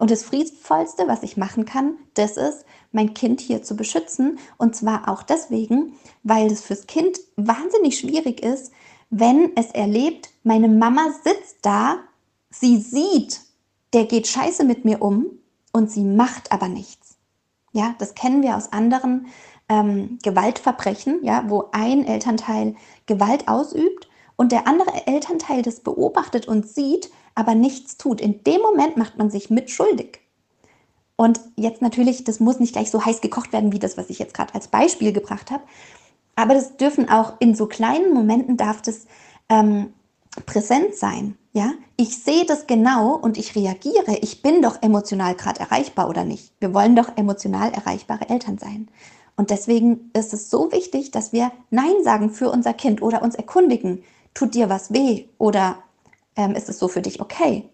und 0.00 0.10
das 0.10 0.22
Friedvollste, 0.22 1.06
was 1.08 1.22
ich 1.22 1.36
machen 1.36 1.66
kann, 1.66 1.94
das 2.14 2.38
ist, 2.38 2.64
mein 2.90 3.12
Kind 3.12 3.40
hier 3.40 3.62
zu 3.62 3.76
beschützen. 3.76 4.38
Und 4.56 4.74
zwar 4.74 5.10
auch 5.10 5.22
deswegen, 5.22 5.92
weil 6.22 6.50
es 6.50 6.62
fürs 6.62 6.86
Kind 6.86 7.18
wahnsinnig 7.36 7.98
schwierig 7.98 8.42
ist, 8.42 8.72
wenn 9.10 9.54
es 9.56 9.66
erlebt, 9.72 10.30
meine 10.42 10.68
Mama 10.68 11.02
sitzt 11.22 11.58
da, 11.62 11.98
sie 12.48 12.78
sieht, 12.78 13.42
der 13.92 14.06
geht 14.06 14.26
scheiße 14.26 14.64
mit 14.64 14.86
mir 14.86 15.02
um 15.02 15.26
und 15.72 15.90
sie 15.90 16.04
macht 16.04 16.50
aber 16.50 16.68
nichts. 16.68 17.18
Ja, 17.72 17.94
das 17.98 18.14
kennen 18.14 18.42
wir 18.42 18.56
aus 18.56 18.72
anderen 18.72 19.26
ähm, 19.68 20.18
Gewaltverbrechen, 20.22 21.22
ja, 21.22 21.44
wo 21.48 21.68
ein 21.72 22.06
Elternteil 22.06 22.74
Gewalt 23.04 23.48
ausübt 23.48 24.08
und 24.36 24.50
der 24.50 24.66
andere 24.66 25.06
Elternteil 25.06 25.60
das 25.60 25.80
beobachtet 25.80 26.48
und 26.48 26.66
sieht, 26.66 27.10
aber 27.34 27.54
nichts 27.54 27.96
tut. 27.96 28.20
In 28.20 28.42
dem 28.44 28.60
Moment 28.60 28.96
macht 28.96 29.18
man 29.18 29.30
sich 29.30 29.50
mitschuldig. 29.50 30.20
Und 31.16 31.40
jetzt 31.56 31.82
natürlich, 31.82 32.24
das 32.24 32.40
muss 32.40 32.60
nicht 32.60 32.72
gleich 32.72 32.90
so 32.90 33.04
heiß 33.04 33.20
gekocht 33.20 33.52
werden 33.52 33.72
wie 33.72 33.78
das, 33.78 33.96
was 33.96 34.08
ich 34.08 34.18
jetzt 34.18 34.34
gerade 34.34 34.54
als 34.54 34.68
Beispiel 34.68 35.12
gebracht 35.12 35.50
habe. 35.50 35.62
Aber 36.34 36.54
das 36.54 36.76
dürfen 36.78 37.10
auch 37.10 37.34
in 37.40 37.54
so 37.54 37.66
kleinen 37.66 38.14
Momenten 38.14 38.56
darf 38.56 38.80
das 38.80 39.06
ähm, 39.50 39.92
präsent 40.46 40.94
sein. 40.94 41.36
Ja, 41.52 41.72
ich 41.96 42.22
sehe 42.22 42.46
das 42.46 42.66
genau 42.66 43.16
und 43.16 43.36
ich 43.36 43.56
reagiere. 43.56 44.16
Ich 44.22 44.40
bin 44.40 44.62
doch 44.62 44.80
emotional 44.82 45.34
gerade 45.34 45.60
erreichbar 45.60 46.08
oder 46.08 46.24
nicht. 46.24 46.52
Wir 46.60 46.72
wollen 46.72 46.96
doch 46.96 47.16
emotional 47.16 47.72
erreichbare 47.72 48.28
Eltern 48.28 48.56
sein. 48.56 48.88
Und 49.36 49.50
deswegen 49.50 50.10
ist 50.12 50.32
es 50.32 50.48
so 50.48 50.70
wichtig, 50.70 51.10
dass 51.10 51.32
wir 51.32 51.50
Nein 51.70 52.04
sagen 52.04 52.30
für 52.30 52.50
unser 52.50 52.72
Kind 52.72 53.02
oder 53.02 53.22
uns 53.22 53.34
erkundigen 53.34 54.04
tut 54.32 54.54
dir 54.54 54.68
was 54.68 54.92
weh 54.92 55.24
oder 55.38 55.78
ähm, 56.36 56.54
ist 56.54 56.68
es 56.68 56.78
so 56.78 56.88
für 56.88 57.02
dich 57.02 57.20
okay? 57.20 57.68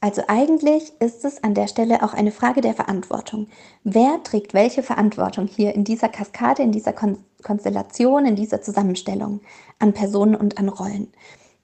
Also 0.00 0.22
eigentlich 0.28 0.92
ist 1.00 1.24
es 1.24 1.42
an 1.42 1.54
der 1.54 1.66
Stelle 1.66 2.02
auch 2.02 2.12
eine 2.12 2.30
Frage 2.30 2.60
der 2.60 2.74
Verantwortung. 2.74 3.48
Wer 3.84 4.22
trägt 4.22 4.52
welche 4.52 4.82
Verantwortung 4.82 5.46
hier 5.46 5.74
in 5.74 5.84
dieser 5.84 6.10
Kaskade, 6.10 6.62
in 6.62 6.72
dieser 6.72 6.92
Kon 6.92 7.18
Konstellation, 7.42 8.24
in 8.24 8.36
dieser 8.36 8.62
Zusammenstellung 8.62 9.40
an 9.78 9.92
Personen 9.92 10.34
und 10.34 10.58
an 10.58 10.68
Rollen? 10.68 11.12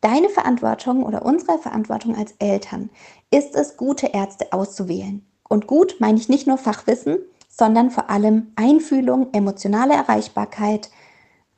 Deine 0.01 0.31
Verantwortung 0.31 1.03
oder 1.03 1.25
unsere 1.25 1.59
Verantwortung 1.59 2.17
als 2.17 2.33
Eltern 2.39 2.89
ist 3.31 3.55
es, 3.55 3.77
gute 3.77 4.07
Ärzte 4.07 4.53
auszuwählen. 4.53 5.27
Und 5.47 5.67
gut 5.67 5.97
meine 5.99 6.19
ich 6.19 6.31
nicht 6.31 6.47
nur 6.47 6.57
Fachwissen, 6.57 7.19
sondern 7.49 7.91
vor 7.91 8.09
allem 8.09 8.53
Einfühlung, 8.57 9.29
emotionale 9.33 9.93
Erreichbarkeit, 9.93 10.91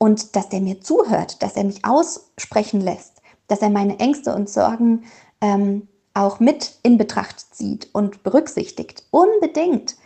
und 0.03 0.35
dass 0.35 0.49
der 0.49 0.61
mir 0.61 0.81
zuhört, 0.81 1.45
dass 1.45 1.55
er 1.55 1.63
mich 1.63 1.85
aussprechen 1.85 2.81
lässt, 2.81 3.12
dass 3.53 3.61
er 3.61 3.69
meine 3.69 3.99
Ängste 3.99 4.35
und 4.35 4.49
Sorgen 4.49 5.05
ähm, 5.43 5.87
auch 6.15 6.41
mit 6.41 6.79
in 6.83 6.97
Betracht 6.97 7.55
zieht 7.55 7.87
und 7.93 8.23
berücksichtigt. 8.23 9.05
Unbedingt. 9.11 9.97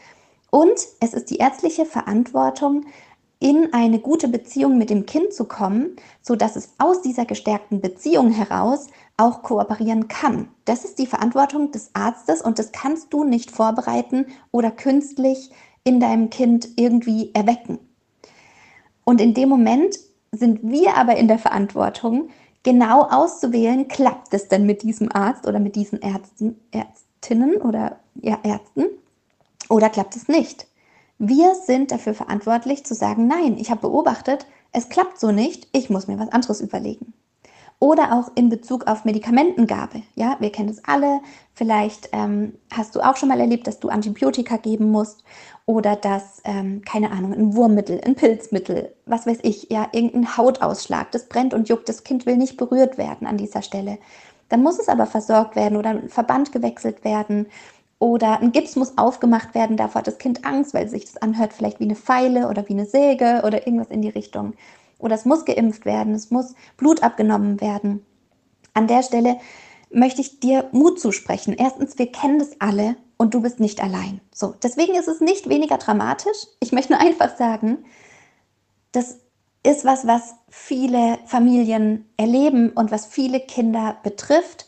Und 0.51 0.75
es 0.99 1.15
ist 1.15 1.31
die 1.31 1.37
ärztliche 1.37 1.87
Verantwortung, 1.87 2.87
in 3.39 3.73
eine 3.73 4.01
gute 4.01 4.27
Beziehung 4.27 4.79
mit 4.79 4.91
dem 4.91 5.07
Kind 5.07 5.33
zu 5.33 5.45
kommen, 5.45 5.95
sodass 6.23 6.57
es 6.57 6.71
aus 6.79 7.03
dieser 7.03 7.25
gestärkten 7.25 7.81
Beziehung 7.81 8.33
heraus 8.33 8.89
auch 9.17 9.45
kooperieren 9.45 10.09
kann. 10.09 10.49
Das 10.65 10.85
ist 10.85 10.99
die 10.99 11.07
Verantwortung 11.07 11.71
des 11.71 11.91
Arztes 11.95 12.43
und 12.43 12.59
das 12.59 12.73
kannst 12.73 13.13
du 13.13 13.23
nicht 13.23 13.53
vorbereiten 13.53 14.27
oder 14.51 14.73
künstlich 14.73 15.53
in 15.85 16.01
deinem 16.01 16.31
Kind 16.31 16.71
irgendwie 16.75 17.31
erwecken. 17.33 17.79
Und 19.05 19.21
in 19.21 19.35
dem 19.35 19.49
Moment 19.49 20.01
sind 20.33 20.59
wir 20.65 20.97
aber 20.97 21.17
in 21.17 21.29
der 21.29 21.39
Verantwortung, 21.39 22.31
genau 22.67 23.03
auszuwählen, 23.03 23.87
klappt 23.87 24.35
es 24.35 24.49
denn 24.49 24.67
mit 24.67 24.83
diesem 24.83 25.11
Arzt 25.13 25.47
oder 25.47 25.61
mit 25.61 25.77
diesen 25.77 26.01
Ärzten, 26.01 26.61
Ärztinnen 26.73 27.59
oder 27.59 28.01
ja, 28.17 28.41
Ärzten 28.43 28.87
oder 29.69 29.89
klappt 29.89 30.17
es 30.17 30.27
nicht? 30.27 30.67
Wir 31.19 31.55
sind 31.55 31.93
dafür 31.93 32.13
verantwortlich 32.13 32.85
zu 32.85 32.95
sagen, 32.95 33.29
nein, 33.29 33.57
ich 33.57 33.71
habe 33.71 33.83
beobachtet, 33.83 34.47
es 34.73 34.89
klappt 34.89 35.21
so 35.21 35.31
nicht, 35.31 35.69
ich 35.73 35.91
muss 35.91 36.09
mir 36.09 36.19
was 36.19 36.33
anderes 36.33 36.61
überlegen. 36.61 37.15
Oder 37.79 38.15
auch 38.15 38.31
in 38.37 38.49
Bezug 38.49 38.87
auf 38.87 39.05
Medikamentengabe. 39.05 40.03
Ja, 40.15 40.37
wir 40.41 40.51
kennen 40.51 40.69
das 40.69 40.83
alle. 40.85 41.21
Vielleicht 41.53 42.09
ähm, 42.13 42.55
hast 42.73 42.97
du 42.97 43.01
auch 43.01 43.17
schon 43.17 43.29
mal 43.29 43.39
erlebt, 43.39 43.67
dass 43.67 43.81
du 43.81 43.91
Antibiotika 43.91 44.57
geben 44.57 44.91
musst 44.91 45.25
oder 45.67 45.95
dass, 45.95 46.41
ähm, 46.45 46.83
keine 46.87 47.11
Ahnung, 47.11 47.35
ein 47.35 47.55
Wurmmittel, 47.55 48.01
ein 48.07 48.15
Pilzmittel, 48.15 48.95
was 49.05 49.27
weiß 49.27 49.41
ich, 49.43 49.69
ja, 49.71 49.89
irgendein 49.93 50.37
Hautausschlag, 50.39 51.11
das 51.13 51.29
brennt 51.29 51.53
und 51.53 51.69
juckt, 51.69 51.89
das 51.89 52.03
Kind 52.03 52.25
will 52.25 52.39
nicht 52.39 52.57
berührt 52.57 52.97
werden 52.97 53.27
an 53.27 53.37
dieser 53.37 53.61
Stelle. 53.61 53.99
Dann 54.49 54.63
muss 54.63 54.79
es 54.79 54.89
aber 54.89 55.07
versorgt 55.07 55.55
werden 55.57 55.77
oder 55.77 55.91
ein 55.91 56.09
Verband 56.09 56.53
gewechselt 56.53 57.05
werden 57.05 57.47
oder 57.99 58.41
ein 58.41 58.53
Gips 58.53 58.77
muss 58.77 58.97
aufgemacht 58.97 59.55
werden, 59.55 59.77
davor 59.77 60.01
hat 60.01 60.07
das 60.07 60.19
Kind 60.19 60.45
Angst, 60.45 60.73
weil 60.75 60.89
sich 60.89 61.05
das 61.05 61.17
anhört 61.17 61.53
vielleicht 61.53 61.81
wie 61.81 61.85
eine 61.85 61.97
Pfeile 61.97 62.49
oder 62.49 62.69
wie 62.69 62.75
eine 62.75 62.87
Säge 62.87 63.43
oder 63.45 63.67
irgendwas 63.67 63.89
in 63.89 64.03
die 64.03 64.09
Richtung. 64.09 64.55
Oder 64.99 65.15
es 65.15 65.25
muss 65.25 65.45
geimpft 65.45 65.85
werden, 65.85 66.15
es 66.15 66.31
muss 66.31 66.55
Blut 66.77 67.03
abgenommen 67.03 67.61
werden. 67.61 68.05
An 68.75 68.87
der 68.87 69.03
Stelle 69.03 69.39
möchte 69.91 70.21
ich 70.21 70.41
dir 70.41 70.69
Mut 70.73 71.01
zusprechen. 71.01 71.55
Erstens, 71.57 71.99
wir 71.99 72.11
kennen 72.11 72.39
das 72.39 72.61
alle 72.61 72.97
und 73.17 73.35
du 73.35 73.41
bist 73.41 73.61
nicht 73.61 73.83
allein. 73.83 74.21
So, 74.33 74.55
deswegen 74.63 74.95
ist 74.95 75.09
es 75.09 75.21
nicht 75.21 75.49
weniger 75.49 75.79
dramatisch. 75.79 76.47
Ich 76.61 76.73
möchte 76.73 76.93
nur 76.93 77.01
einfach 77.03 77.37
sagen, 77.37 77.85
das 78.93 79.19
ist 79.63 79.85
was, 79.85 80.07
was 80.07 80.35
viele 80.49 81.19
Familien 81.27 82.09
erleben 82.17 82.71
und 82.71 82.91
was 82.91 83.07
viele 83.07 83.41
Kinder 83.41 83.97
betrifft. 84.03 84.67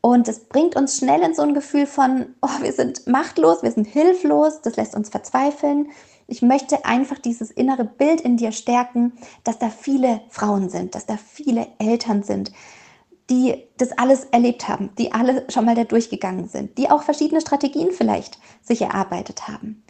Und 0.00 0.26
es 0.26 0.40
bringt 0.48 0.74
uns 0.74 0.96
schnell 0.96 1.22
in 1.22 1.34
so 1.34 1.42
ein 1.42 1.54
Gefühl 1.54 1.86
von, 1.86 2.34
oh, 2.42 2.60
wir 2.60 2.72
sind 2.72 3.06
machtlos, 3.06 3.62
wir 3.62 3.70
sind 3.70 3.86
hilflos, 3.86 4.60
das 4.60 4.76
lässt 4.76 4.96
uns 4.96 5.10
verzweifeln. 5.10 5.90
Ich 6.26 6.42
möchte 6.42 6.84
einfach 6.84 7.18
dieses 7.18 7.50
innere 7.50 7.84
Bild 7.84 8.20
in 8.20 8.36
dir 8.36 8.52
stärken, 8.52 9.12
dass 9.44 9.58
da 9.58 9.68
viele 9.70 10.20
Frauen 10.28 10.68
sind, 10.68 10.94
dass 10.94 11.06
da 11.06 11.16
viele 11.16 11.68
Eltern 11.78 12.22
sind, 12.22 12.52
die 13.30 13.54
das 13.78 13.92
alles 13.92 14.24
erlebt 14.26 14.68
haben, 14.68 14.90
die 14.98 15.12
alle 15.12 15.44
schon 15.48 15.64
mal 15.64 15.74
da 15.74 15.84
durchgegangen 15.84 16.48
sind, 16.48 16.76
die 16.78 16.90
auch 16.90 17.02
verschiedene 17.02 17.40
Strategien 17.40 17.92
vielleicht 17.92 18.38
sich 18.62 18.82
erarbeitet 18.82 19.48
haben. 19.48 19.84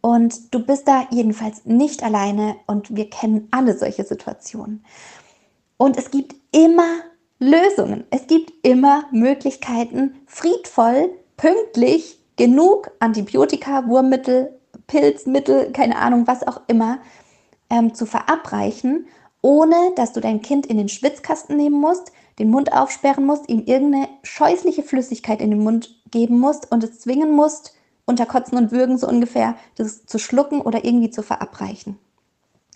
Und 0.00 0.54
du 0.54 0.64
bist 0.64 0.86
da 0.86 1.06
jedenfalls 1.10 1.64
nicht 1.64 2.02
alleine 2.02 2.56
und 2.66 2.94
wir 2.94 3.08
kennen 3.08 3.48
alle 3.50 3.76
solche 3.76 4.04
Situationen. 4.04 4.84
Und 5.76 5.96
es 5.96 6.10
gibt 6.10 6.34
immer 6.52 7.00
Lösungen. 7.38 8.04
Es 8.10 8.26
gibt 8.26 8.52
immer 8.62 9.04
Möglichkeiten, 9.12 10.14
friedvoll, 10.26 11.10
pünktlich 11.36 12.20
genug 12.36 12.90
Antibiotika, 13.00 13.86
Wurmmittel, 13.86 14.58
Pilzmittel, 14.86 15.72
keine 15.72 15.96
Ahnung, 15.96 16.26
was 16.26 16.46
auch 16.46 16.60
immer, 16.66 16.98
ähm, 17.70 17.94
zu 17.94 18.06
verabreichen, 18.06 19.06
ohne 19.42 19.92
dass 19.96 20.12
du 20.12 20.20
dein 20.20 20.42
Kind 20.42 20.66
in 20.66 20.76
den 20.76 20.88
Schwitzkasten 20.88 21.56
nehmen 21.56 21.80
musst, 21.80 22.12
den 22.38 22.50
Mund 22.50 22.72
aufsperren 22.72 23.26
musst, 23.26 23.48
ihm 23.48 23.64
irgendeine 23.64 24.08
scheußliche 24.22 24.82
Flüssigkeit 24.82 25.40
in 25.40 25.50
den 25.50 25.62
Mund 25.62 26.00
geben 26.10 26.38
musst 26.38 26.70
und 26.72 26.82
es 26.82 27.00
zwingen 27.00 27.32
musst, 27.32 27.74
unter 28.06 28.26
Kotzen 28.26 28.58
und 28.58 28.72
Würgen 28.72 28.98
so 28.98 29.08
ungefähr, 29.08 29.56
das 29.76 30.06
zu 30.06 30.18
schlucken 30.18 30.60
oder 30.60 30.84
irgendwie 30.84 31.10
zu 31.10 31.22
verabreichen. 31.22 31.98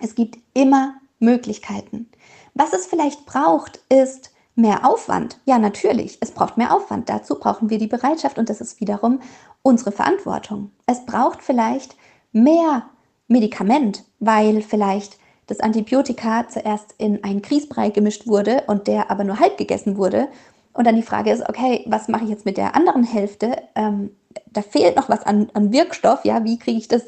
Es 0.00 0.14
gibt 0.14 0.38
immer 0.54 0.94
Möglichkeiten. 1.18 2.08
Was 2.54 2.72
es 2.72 2.86
vielleicht 2.86 3.26
braucht, 3.26 3.80
ist 3.88 4.30
mehr 4.54 4.84
Aufwand. 4.84 5.38
Ja, 5.44 5.58
natürlich, 5.58 6.18
es 6.20 6.32
braucht 6.32 6.56
mehr 6.56 6.74
Aufwand. 6.74 7.08
Dazu 7.08 7.38
brauchen 7.38 7.70
wir 7.70 7.78
die 7.78 7.86
Bereitschaft 7.86 8.38
und 8.38 8.48
das 8.48 8.60
ist 8.60 8.80
wiederum 8.80 9.20
unsere 9.68 9.92
Verantwortung. 9.92 10.70
Es 10.86 11.04
braucht 11.04 11.42
vielleicht 11.42 11.94
mehr 12.32 12.88
Medikament, 13.26 14.04
weil 14.18 14.62
vielleicht 14.62 15.18
das 15.46 15.60
Antibiotika 15.60 16.48
zuerst 16.48 16.94
in 16.96 17.22
einen 17.22 17.42
Grießbrei 17.42 17.90
gemischt 17.90 18.26
wurde 18.26 18.62
und 18.66 18.86
der 18.86 19.10
aber 19.10 19.24
nur 19.24 19.38
halb 19.38 19.58
gegessen 19.58 19.98
wurde. 19.98 20.28
Und 20.72 20.86
dann 20.86 20.96
die 20.96 21.02
Frage 21.02 21.30
ist, 21.30 21.46
okay, 21.46 21.84
was 21.86 22.08
mache 22.08 22.24
ich 22.24 22.30
jetzt 22.30 22.46
mit 22.46 22.56
der 22.56 22.74
anderen 22.74 23.04
Hälfte? 23.04 23.56
Ähm, 23.74 24.16
da 24.50 24.62
fehlt 24.62 24.96
noch 24.96 25.10
was 25.10 25.24
an, 25.26 25.50
an 25.52 25.70
Wirkstoff, 25.70 26.24
ja, 26.24 26.44
wie 26.44 26.58
kriege 26.58 26.78
ich 26.78 26.88
das 26.88 27.02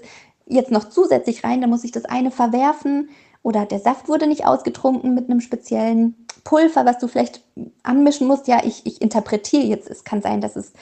jetzt 0.46 0.70
noch 0.70 0.90
zusätzlich 0.90 1.44
rein? 1.44 1.62
Da 1.62 1.66
muss 1.66 1.85
ich 1.85 1.92
das 1.92 2.05
eine 2.05 2.31
verwerfen 2.31 3.09
oder 3.42 3.64
der 3.64 3.79
Saft 3.79 4.07
wurde 4.09 4.27
nicht 4.27 4.46
ausgetrunken 4.46 5.14
mit 5.14 5.31
einem 5.31 5.40
speziellen 5.40 6.27
Pulver, 6.44 6.85
was 6.85 6.99
du 6.99 7.09
vielleicht 7.09 7.42
anmischen 7.85 8.27
musst. 8.27 8.49
Ja, 8.49 8.61
ich, 8.64 8.85
ich 8.85 9.01
interpretiere 9.01 9.64
jetzt, 9.64 9.88
es 9.88 10.05
kann 10.05 10.20
sein, 10.20 10.42
dass 10.42 10.57
es 10.57 10.75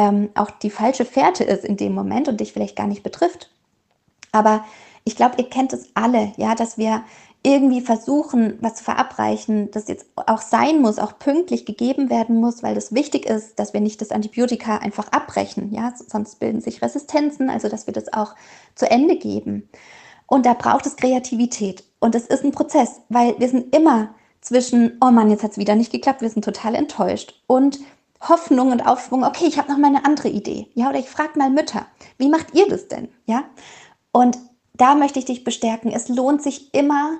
ähm, 0.00 0.30
auch 0.34 0.50
die 0.50 0.70
falsche 0.70 1.04
Fährte 1.04 1.44
ist 1.44 1.62
in 1.62 1.76
dem 1.76 1.94
Moment 1.94 2.26
und 2.26 2.40
dich 2.40 2.54
vielleicht 2.54 2.74
gar 2.74 2.86
nicht 2.86 3.02
betrifft. 3.02 3.50
Aber 4.32 4.64
ich 5.04 5.14
glaube, 5.14 5.34
ihr 5.36 5.50
kennt 5.50 5.74
es 5.74 5.90
alle, 5.92 6.32
ja, 6.38 6.54
dass 6.54 6.78
wir 6.78 7.04
irgendwie 7.42 7.82
versuchen, 7.82 8.56
was 8.60 8.76
zu 8.76 8.84
verabreichen, 8.84 9.70
das 9.72 9.88
jetzt 9.88 10.06
auch 10.14 10.40
sein 10.40 10.80
muss, 10.80 10.98
auch 10.98 11.18
pünktlich 11.18 11.66
gegeben 11.66 12.08
werden 12.08 12.36
muss, 12.36 12.62
weil 12.62 12.74
das 12.74 12.94
wichtig 12.94 13.26
ist, 13.26 13.58
dass 13.58 13.74
wir 13.74 13.80
nicht 13.80 14.00
das 14.00 14.10
Antibiotika 14.10 14.78
einfach 14.78 15.08
abbrechen, 15.08 15.72
ja, 15.72 15.92
sonst 15.94 16.38
bilden 16.38 16.60
sich 16.60 16.80
Resistenzen, 16.80 17.50
also 17.50 17.68
dass 17.68 17.86
wir 17.86 17.94
das 17.94 18.12
auch 18.12 18.34
zu 18.74 18.90
Ende 18.90 19.16
geben. 19.16 19.68
Und 20.26 20.46
da 20.46 20.54
braucht 20.54 20.86
es 20.86 20.96
Kreativität. 20.96 21.84
Und 21.98 22.14
es 22.14 22.26
ist 22.26 22.44
ein 22.44 22.52
Prozess, 22.52 23.00
weil 23.08 23.38
wir 23.38 23.48
sind 23.48 23.74
immer 23.74 24.14
zwischen, 24.40 24.96
oh 25.02 25.10
Mann, 25.10 25.30
jetzt 25.30 25.42
hat 25.42 25.52
es 25.52 25.58
wieder 25.58 25.74
nicht 25.74 25.92
geklappt, 25.92 26.22
wir 26.22 26.30
sind 26.30 26.44
total 26.44 26.74
enttäuscht. 26.74 27.42
Und 27.46 27.80
Hoffnung 28.20 28.70
und 28.70 28.86
Aufschwung, 28.86 29.24
okay, 29.24 29.46
ich 29.46 29.58
habe 29.58 29.70
noch 29.70 29.78
mal 29.78 29.88
eine 29.88 30.04
andere 30.04 30.28
Idee. 30.28 30.68
Ja, 30.74 30.90
oder 30.90 30.98
ich 30.98 31.08
frage 31.08 31.38
mal 31.38 31.50
Mütter, 31.50 31.86
wie 32.18 32.28
macht 32.28 32.54
ihr 32.54 32.68
das 32.68 32.88
denn? 32.88 33.08
Ja, 33.26 33.44
und 34.12 34.38
da 34.74 34.94
möchte 34.94 35.18
ich 35.18 35.24
dich 35.24 35.44
bestärken. 35.44 35.90
Es 35.90 36.08
lohnt 36.08 36.42
sich 36.42 36.74
immer, 36.74 37.18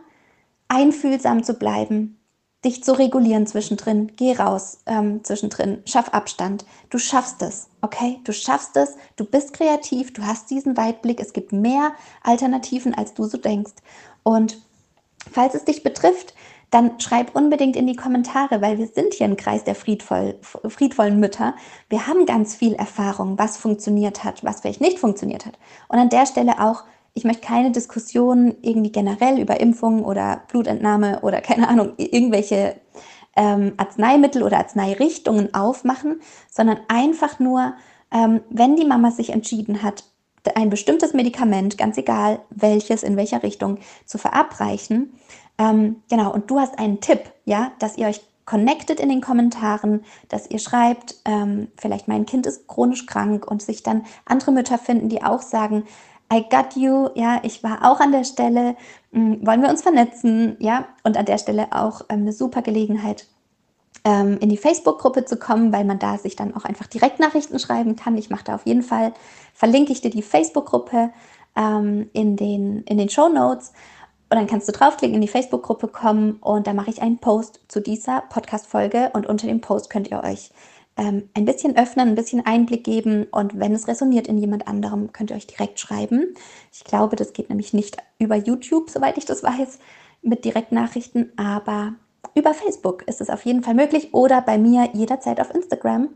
einfühlsam 0.68 1.42
zu 1.42 1.54
bleiben, 1.54 2.18
dich 2.64 2.84
zu 2.84 2.96
regulieren 2.98 3.46
zwischendrin. 3.46 4.12
Geh 4.16 4.34
raus 4.34 4.78
ähm, 4.86 5.24
zwischendrin, 5.24 5.82
schaff 5.86 6.10
Abstand. 6.10 6.64
Du 6.90 6.98
schaffst 6.98 7.42
es, 7.42 7.68
okay? 7.80 8.20
Du 8.24 8.32
schaffst 8.32 8.76
es, 8.76 8.96
du 9.16 9.24
bist 9.24 9.52
kreativ, 9.52 10.12
du 10.12 10.24
hast 10.26 10.50
diesen 10.50 10.76
Weitblick. 10.76 11.20
Es 11.20 11.32
gibt 11.32 11.52
mehr 11.52 11.92
Alternativen, 12.22 12.94
als 12.94 13.14
du 13.14 13.24
so 13.24 13.38
denkst. 13.38 13.72
Und 14.22 14.58
falls 15.30 15.54
es 15.54 15.64
dich 15.64 15.82
betrifft, 15.82 16.34
dann 16.70 17.00
schreib 17.00 17.34
unbedingt 17.34 17.76
in 17.76 17.86
die 17.86 17.96
Kommentare, 17.96 18.60
weil 18.60 18.78
wir 18.78 18.86
sind 18.86 19.14
hier 19.14 19.26
im 19.26 19.36
Kreis 19.36 19.64
der 19.64 19.74
friedvoll, 19.74 20.38
friedvollen 20.68 21.18
Mütter. 21.18 21.54
Wir 21.88 22.06
haben 22.06 22.26
ganz 22.26 22.54
viel 22.54 22.74
Erfahrung, 22.74 23.38
was 23.38 23.56
funktioniert 23.56 24.22
hat, 24.22 24.44
was 24.44 24.60
vielleicht 24.60 24.80
nicht 24.80 24.98
funktioniert 24.98 25.46
hat. 25.46 25.58
Und 25.88 25.98
an 25.98 26.08
der 26.08 26.26
Stelle 26.26 26.60
auch, 26.60 26.84
ich 27.14 27.24
möchte 27.24 27.46
keine 27.46 27.72
Diskussion 27.72 28.54
irgendwie 28.62 28.92
generell 28.92 29.40
über 29.40 29.60
Impfungen 29.60 30.04
oder 30.04 30.42
Blutentnahme 30.48 31.20
oder 31.22 31.40
keine 31.40 31.68
Ahnung, 31.68 31.94
irgendwelche 31.96 32.76
ähm, 33.36 33.74
Arzneimittel 33.76 34.42
oder 34.42 34.58
Arzneirichtungen 34.58 35.54
aufmachen, 35.54 36.20
sondern 36.50 36.78
einfach 36.88 37.40
nur, 37.40 37.74
ähm, 38.12 38.42
wenn 38.50 38.76
die 38.76 38.84
Mama 38.84 39.10
sich 39.10 39.30
entschieden 39.30 39.82
hat, 39.82 40.04
ein 40.54 40.70
bestimmtes 40.70 41.12
Medikament, 41.12 41.76
ganz 41.76 41.98
egal 41.98 42.40
welches, 42.50 43.02
in 43.02 43.16
welcher 43.16 43.42
Richtung, 43.42 43.78
zu 44.06 44.18
verabreichen, 44.18 45.12
ähm, 45.60 46.02
genau, 46.08 46.32
und 46.32 46.50
du 46.50 46.58
hast 46.58 46.78
einen 46.78 47.00
Tipp, 47.00 47.20
ja, 47.44 47.72
dass 47.78 47.98
ihr 47.98 48.06
euch 48.06 48.22
connectet 48.46 48.98
in 48.98 49.10
den 49.10 49.20
Kommentaren, 49.20 50.02
dass 50.28 50.50
ihr 50.50 50.58
schreibt, 50.58 51.16
ähm, 51.26 51.68
vielleicht 51.76 52.08
mein 52.08 52.24
Kind 52.24 52.46
ist 52.46 52.66
chronisch 52.66 53.04
krank 53.04 53.46
und 53.46 53.60
sich 53.60 53.82
dann 53.82 54.06
andere 54.24 54.52
Mütter 54.52 54.78
finden, 54.78 55.10
die 55.10 55.22
auch 55.22 55.42
sagen, 55.42 55.84
I 56.32 56.44
got 56.48 56.76
you, 56.76 57.10
ja, 57.14 57.40
ich 57.42 57.62
war 57.62 57.90
auch 57.90 58.00
an 58.00 58.10
der 58.10 58.24
Stelle, 58.24 58.74
mh, 59.12 59.34
hm, 59.34 59.46
wollen 59.46 59.62
wir 59.62 59.68
uns 59.68 59.82
vernetzen, 59.82 60.56
ja, 60.60 60.86
und 61.04 61.18
an 61.18 61.26
der 61.26 61.36
Stelle 61.36 61.68
auch 61.72 62.02
ähm, 62.08 62.20
eine 62.20 62.32
super 62.32 62.62
Gelegenheit, 62.62 63.26
ähm, 64.04 64.38
in 64.40 64.48
die 64.48 64.56
Facebook-Gruppe 64.56 65.26
zu 65.26 65.36
kommen, 65.36 65.74
weil 65.74 65.84
man 65.84 65.98
da 65.98 66.16
sich 66.16 66.36
dann 66.36 66.56
auch 66.56 66.64
einfach 66.64 66.86
Direktnachrichten 66.86 67.58
schreiben 67.58 67.96
kann. 67.96 68.16
Ich 68.16 68.30
mache 68.30 68.44
da 68.44 68.54
auf 68.54 68.64
jeden 68.64 68.82
Fall, 68.82 69.12
verlinke 69.52 69.92
ich 69.92 70.00
dir 70.00 70.10
die 70.10 70.22
Facebook-Gruppe 70.22 71.10
ähm, 71.54 72.08
in 72.14 72.36
den, 72.36 72.82
in 72.84 72.96
den 72.96 73.10
Show 73.10 73.28
Notes. 73.28 73.72
Und 74.30 74.36
dann 74.36 74.46
kannst 74.46 74.68
du 74.68 74.72
draufklicken, 74.72 75.16
in 75.16 75.20
die 75.20 75.28
Facebook-Gruppe 75.28 75.88
kommen 75.88 76.34
und 76.34 76.68
da 76.68 76.72
mache 76.72 76.90
ich 76.90 77.02
einen 77.02 77.18
Post 77.18 77.60
zu 77.66 77.80
dieser 77.80 78.22
Podcast-Folge 78.30 79.10
und 79.12 79.26
unter 79.26 79.48
dem 79.48 79.60
Post 79.60 79.90
könnt 79.90 80.08
ihr 80.08 80.22
euch 80.22 80.52
ähm, 80.96 81.28
ein 81.34 81.44
bisschen 81.44 81.76
öffnen, 81.76 82.10
ein 82.10 82.14
bisschen 82.14 82.46
Einblick 82.46 82.84
geben 82.84 83.24
und 83.32 83.58
wenn 83.58 83.74
es 83.74 83.88
resoniert 83.88 84.28
in 84.28 84.38
jemand 84.38 84.68
anderem, 84.68 85.12
könnt 85.12 85.30
ihr 85.30 85.36
euch 85.36 85.48
direkt 85.48 85.80
schreiben. 85.80 86.34
Ich 86.72 86.84
glaube, 86.84 87.16
das 87.16 87.32
geht 87.32 87.48
nämlich 87.48 87.72
nicht 87.72 87.96
über 88.20 88.36
YouTube, 88.36 88.88
soweit 88.88 89.18
ich 89.18 89.24
das 89.24 89.42
weiß, 89.42 89.80
mit 90.22 90.44
Direktnachrichten, 90.44 91.32
aber 91.36 91.94
über 92.34 92.54
Facebook 92.54 93.02
ist 93.06 93.20
es 93.20 93.30
auf 93.30 93.44
jeden 93.44 93.62
Fall 93.62 93.74
möglich 93.74 94.14
oder 94.14 94.40
bei 94.40 94.58
mir 94.58 94.90
jederzeit 94.92 95.40
auf 95.40 95.54
Instagram. 95.54 96.08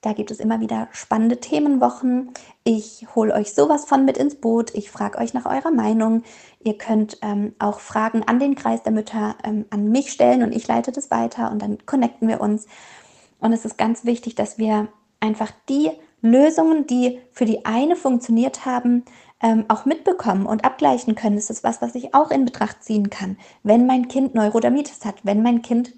Da 0.00 0.12
gibt 0.12 0.30
es 0.30 0.38
immer 0.38 0.60
wieder 0.60 0.88
spannende 0.92 1.40
Themenwochen. 1.40 2.30
Ich 2.62 3.06
hole 3.16 3.34
euch 3.34 3.52
sowas 3.52 3.84
von 3.84 4.04
mit 4.04 4.16
ins 4.16 4.36
Boot. 4.36 4.72
Ich 4.74 4.90
frage 4.90 5.18
euch 5.18 5.34
nach 5.34 5.46
eurer 5.46 5.72
Meinung. 5.72 6.22
Ihr 6.62 6.78
könnt 6.78 7.18
ähm, 7.22 7.54
auch 7.58 7.80
Fragen 7.80 8.22
an 8.22 8.38
den 8.38 8.54
Kreis 8.54 8.82
der 8.84 8.92
Mütter 8.92 9.34
ähm, 9.42 9.66
an 9.70 9.90
mich 9.90 10.12
stellen 10.12 10.42
und 10.44 10.54
ich 10.54 10.68
leite 10.68 10.92
das 10.92 11.10
weiter 11.10 11.50
und 11.50 11.60
dann 11.60 11.84
connecten 11.84 12.28
wir 12.28 12.40
uns. 12.40 12.66
Und 13.40 13.52
es 13.52 13.64
ist 13.64 13.76
ganz 13.76 14.04
wichtig, 14.04 14.36
dass 14.36 14.58
wir 14.58 14.88
einfach 15.20 15.50
die 15.68 15.90
Lösungen, 16.20 16.86
die 16.86 17.20
für 17.32 17.44
die 17.44 17.64
eine 17.64 17.96
funktioniert 17.96 18.66
haben, 18.66 19.04
ähm, 19.42 19.64
auch 19.68 19.84
mitbekommen 19.84 20.46
und 20.46 20.64
abgleichen 20.64 21.14
können. 21.14 21.36
Das 21.36 21.50
ist 21.50 21.64
was, 21.64 21.80
was 21.80 21.94
ich 21.94 22.14
auch 22.14 22.30
in 22.30 22.44
Betracht 22.44 22.82
ziehen 22.82 23.10
kann. 23.10 23.36
Wenn 23.62 23.86
mein 23.86 24.08
Kind 24.08 24.34
Neurodermitis 24.34 25.04
hat, 25.04 25.16
wenn 25.22 25.42
mein 25.42 25.62
Kind 25.62 25.92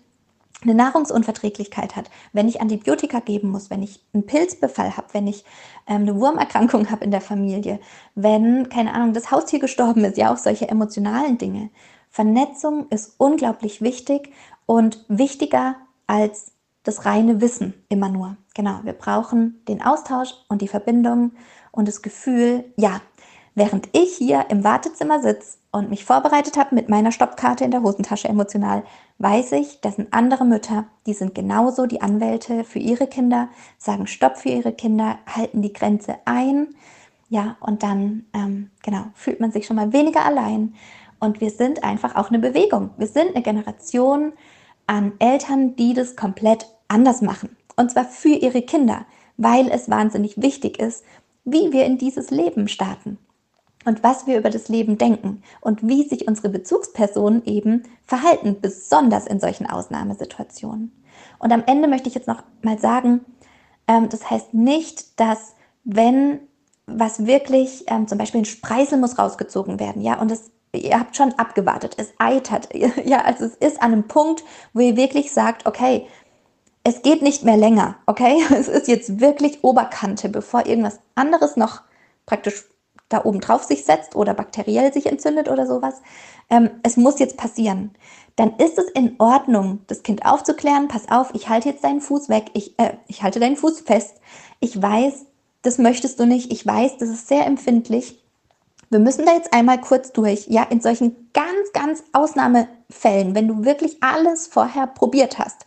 eine 0.62 0.74
Nahrungsunverträglichkeit 0.74 1.96
hat, 1.96 2.10
wenn 2.32 2.48
ich 2.48 2.60
Antibiotika 2.60 3.20
geben 3.20 3.50
muss, 3.50 3.70
wenn 3.70 3.82
ich 3.82 4.04
einen 4.12 4.26
Pilzbefall 4.26 4.96
habe, 4.96 5.08
wenn 5.12 5.26
ich 5.26 5.44
ähm, 5.86 6.02
eine 6.02 6.20
Wurmerkrankung 6.20 6.90
habe 6.90 7.04
in 7.04 7.10
der 7.10 7.22
Familie, 7.22 7.80
wenn, 8.14 8.68
keine 8.68 8.94
Ahnung, 8.94 9.14
das 9.14 9.30
Haustier 9.30 9.58
gestorben 9.58 10.04
ist, 10.04 10.18
ja 10.18 10.32
auch 10.32 10.36
solche 10.36 10.68
emotionalen 10.68 11.38
Dinge. 11.38 11.70
Vernetzung 12.10 12.88
ist 12.90 13.14
unglaublich 13.18 13.80
wichtig 13.80 14.32
und 14.66 15.04
wichtiger 15.08 15.76
als 16.06 16.52
das 16.82 17.04
reine 17.06 17.40
Wissen 17.40 17.74
immer 17.88 18.08
nur. 18.08 18.36
Genau, 18.54 18.80
wir 18.82 18.94
brauchen 18.94 19.62
den 19.68 19.82
Austausch 19.82 20.34
und 20.48 20.60
die 20.60 20.68
Verbindung 20.68 21.32
und 21.72 21.86
das 21.86 22.02
Gefühl, 22.02 22.64
ja, 22.76 23.00
während 23.54 23.88
ich 23.92 24.16
hier 24.16 24.46
im 24.48 24.64
Wartezimmer 24.64 25.20
sitze 25.20 25.58
und 25.72 25.90
mich 25.90 26.04
vorbereitet 26.04 26.56
habe 26.56 26.74
mit 26.74 26.88
meiner 26.88 27.12
Stoppkarte 27.12 27.64
in 27.64 27.70
der 27.70 27.82
Hosentasche 27.82 28.28
emotional, 28.28 28.84
weiß 29.18 29.52
ich, 29.52 29.80
das 29.80 29.96
sind 29.96 30.12
andere 30.12 30.44
Mütter, 30.44 30.86
die 31.06 31.12
sind 31.12 31.34
genauso 31.34 31.86
die 31.86 32.02
Anwälte 32.02 32.64
für 32.64 32.78
ihre 32.78 33.06
Kinder, 33.06 33.48
sagen 33.78 34.06
Stopp 34.06 34.36
für 34.38 34.48
ihre 34.48 34.72
Kinder, 34.72 35.18
halten 35.26 35.62
die 35.62 35.72
Grenze 35.72 36.16
ein. 36.24 36.68
Ja, 37.28 37.56
und 37.60 37.82
dann, 37.82 38.26
ähm, 38.34 38.70
genau, 38.82 39.04
fühlt 39.14 39.40
man 39.40 39.52
sich 39.52 39.66
schon 39.66 39.76
mal 39.76 39.92
weniger 39.92 40.24
allein. 40.24 40.74
Und 41.20 41.40
wir 41.40 41.50
sind 41.50 41.84
einfach 41.84 42.16
auch 42.16 42.30
eine 42.30 42.40
Bewegung. 42.40 42.90
Wir 42.96 43.06
sind 43.06 43.34
eine 43.34 43.42
Generation 43.42 44.32
an 44.86 45.12
Eltern, 45.20 45.76
die 45.76 45.94
das 45.94 46.16
komplett 46.16 46.66
anders 46.88 47.22
machen. 47.22 47.56
Und 47.76 47.92
zwar 47.92 48.04
für 48.04 48.30
ihre 48.30 48.62
Kinder, 48.62 49.06
weil 49.36 49.68
es 49.70 49.88
wahnsinnig 49.88 50.42
wichtig 50.42 50.80
ist, 50.80 51.04
wie 51.44 51.72
wir 51.72 51.84
in 51.84 51.98
dieses 51.98 52.30
Leben 52.30 52.66
starten 52.66 53.18
und 53.84 54.02
was 54.02 54.26
wir 54.26 54.38
über 54.38 54.50
das 54.50 54.68
Leben 54.68 54.98
denken 54.98 55.42
und 55.60 55.86
wie 55.86 56.06
sich 56.06 56.28
unsere 56.28 56.48
Bezugspersonen 56.48 57.44
eben 57.46 57.84
verhalten, 58.04 58.56
besonders 58.60 59.26
in 59.26 59.40
solchen 59.40 59.66
Ausnahmesituationen. 59.66 60.92
Und 61.38 61.52
am 61.52 61.64
Ende 61.66 61.88
möchte 61.88 62.08
ich 62.08 62.14
jetzt 62.14 62.28
noch 62.28 62.42
mal 62.62 62.78
sagen, 62.78 63.24
ähm, 63.88 64.08
das 64.08 64.30
heißt 64.30 64.54
nicht, 64.54 65.18
dass 65.18 65.54
wenn 65.84 66.40
was 66.86 67.26
wirklich, 67.26 67.84
ähm, 67.86 68.08
zum 68.08 68.18
Beispiel 68.18 68.42
ein 68.42 68.46
Spreisel 68.46 68.98
muss 68.98 69.18
rausgezogen 69.18 69.80
werden, 69.80 70.02
ja, 70.02 70.20
und 70.20 70.30
es, 70.30 70.50
ihr 70.72 70.98
habt 70.98 71.16
schon 71.16 71.32
abgewartet, 71.34 71.94
es 71.98 72.12
eitert, 72.18 72.68
ja, 73.04 73.22
also 73.22 73.44
es 73.44 73.54
ist 73.54 73.82
an 73.82 73.92
einem 73.92 74.08
Punkt, 74.08 74.44
wo 74.72 74.80
ihr 74.80 74.96
wirklich 74.96 75.32
sagt, 75.32 75.66
okay, 75.66 76.06
es 76.82 77.02
geht 77.02 77.22
nicht 77.22 77.44
mehr 77.44 77.56
länger, 77.56 77.96
okay? 78.06 78.42
Es 78.50 78.68
ist 78.68 78.88
jetzt 78.88 79.20
wirklich 79.20 79.62
Oberkante, 79.64 80.28
bevor 80.28 80.66
irgendwas 80.66 80.98
anderes 81.14 81.56
noch 81.56 81.82
praktisch 82.26 82.64
da 83.10 83.24
oben 83.24 83.40
drauf 83.40 83.64
sich 83.64 83.84
setzt 83.84 84.16
oder 84.16 84.32
bakteriell 84.32 84.92
sich 84.92 85.06
entzündet 85.06 85.50
oder 85.50 85.66
sowas. 85.66 86.00
Ähm, 86.48 86.70
es 86.82 86.96
muss 86.96 87.18
jetzt 87.18 87.36
passieren. 87.36 87.90
Dann 88.36 88.56
ist 88.56 88.78
es 88.78 88.88
in 88.92 89.16
Ordnung, 89.18 89.80
das 89.88 90.02
Kind 90.02 90.24
aufzuklären. 90.24 90.88
Pass 90.88 91.10
auf, 91.10 91.34
ich 91.34 91.50
halte 91.50 91.68
jetzt 91.68 91.84
deinen 91.84 92.00
Fuß 92.00 92.30
weg. 92.30 92.46
Ich, 92.54 92.78
äh, 92.78 92.94
ich 93.08 93.22
halte 93.22 93.40
deinen 93.40 93.56
Fuß 93.56 93.80
fest. 93.80 94.16
Ich 94.60 94.80
weiß, 94.80 95.26
das 95.62 95.78
möchtest 95.78 96.18
du 96.18 96.24
nicht. 96.24 96.50
Ich 96.50 96.64
weiß, 96.64 96.96
das 96.98 97.10
ist 97.10 97.28
sehr 97.28 97.46
empfindlich. 97.46 98.22
Wir 98.88 99.00
müssen 99.00 99.26
da 99.26 99.34
jetzt 99.34 99.52
einmal 99.52 99.80
kurz 99.80 100.12
durch. 100.12 100.46
Ja, 100.48 100.62
in 100.62 100.80
solchen 100.80 101.30
ganz, 101.32 101.72
ganz 101.72 102.04
Ausnahmefällen, 102.12 103.34
wenn 103.34 103.48
du 103.48 103.64
wirklich 103.64 104.02
alles 104.02 104.46
vorher 104.46 104.86
probiert 104.86 105.38
hast, 105.38 105.66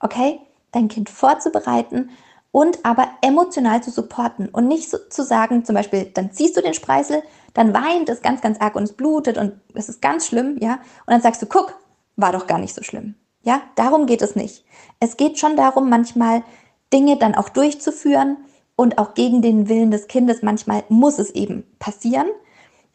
okay, 0.00 0.40
dein 0.72 0.88
Kind 0.88 1.08
vorzubereiten 1.08 2.10
und 2.54 2.84
aber 2.84 3.08
emotional 3.20 3.82
zu 3.82 3.90
supporten 3.90 4.48
und 4.48 4.68
nicht 4.68 4.88
so, 4.88 4.96
zu 5.10 5.24
sagen, 5.24 5.64
zum 5.64 5.74
Beispiel, 5.74 6.04
dann 6.14 6.30
ziehst 6.30 6.56
du 6.56 6.60
den 6.60 6.72
Spreisel, 6.72 7.24
dann 7.52 7.74
weint 7.74 8.08
es 8.08 8.22
ganz, 8.22 8.42
ganz 8.42 8.60
arg 8.60 8.76
und 8.76 8.84
es 8.84 8.92
blutet 8.92 9.38
und 9.38 9.54
es 9.74 9.88
ist 9.88 10.00
ganz 10.00 10.28
schlimm, 10.28 10.56
ja, 10.60 10.74
und 10.74 11.08
dann 11.08 11.20
sagst 11.20 11.42
du, 11.42 11.46
guck, 11.46 11.76
war 12.14 12.30
doch 12.30 12.46
gar 12.46 12.60
nicht 12.60 12.72
so 12.72 12.84
schlimm. 12.84 13.16
Ja, 13.42 13.62
darum 13.74 14.06
geht 14.06 14.22
es 14.22 14.36
nicht. 14.36 14.64
Es 15.00 15.16
geht 15.16 15.40
schon 15.40 15.56
darum, 15.56 15.90
manchmal 15.90 16.44
Dinge 16.92 17.16
dann 17.16 17.34
auch 17.34 17.48
durchzuführen 17.48 18.36
und 18.76 18.98
auch 18.98 19.14
gegen 19.14 19.42
den 19.42 19.68
Willen 19.68 19.90
des 19.90 20.06
Kindes. 20.06 20.42
Manchmal 20.42 20.84
muss 20.88 21.18
es 21.18 21.32
eben 21.32 21.64
passieren, 21.80 22.28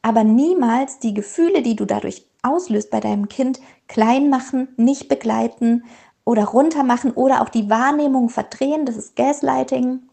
aber 0.02 0.24
niemals 0.24 1.00
die 1.00 1.14
Gefühle, 1.14 1.64
die 1.64 1.76
du 1.76 1.84
dadurch 1.84 2.26
auslöst 2.44 2.92
bei 2.92 3.02
deinem 3.02 3.28
Kind, 3.28 3.60
klein 3.90 4.30
machen, 4.30 4.70
nicht 4.78 5.10
begleiten 5.10 5.84
oder 6.30 6.46
runter 6.46 6.84
machen 6.84 7.12
oder 7.12 7.42
auch 7.42 7.50
die 7.50 7.72
Wahrnehmung 7.72 8.30
verdrehen. 8.30 8.86
Das 8.86 8.96
ist 8.96 9.16
Gaslighting. 9.16 10.04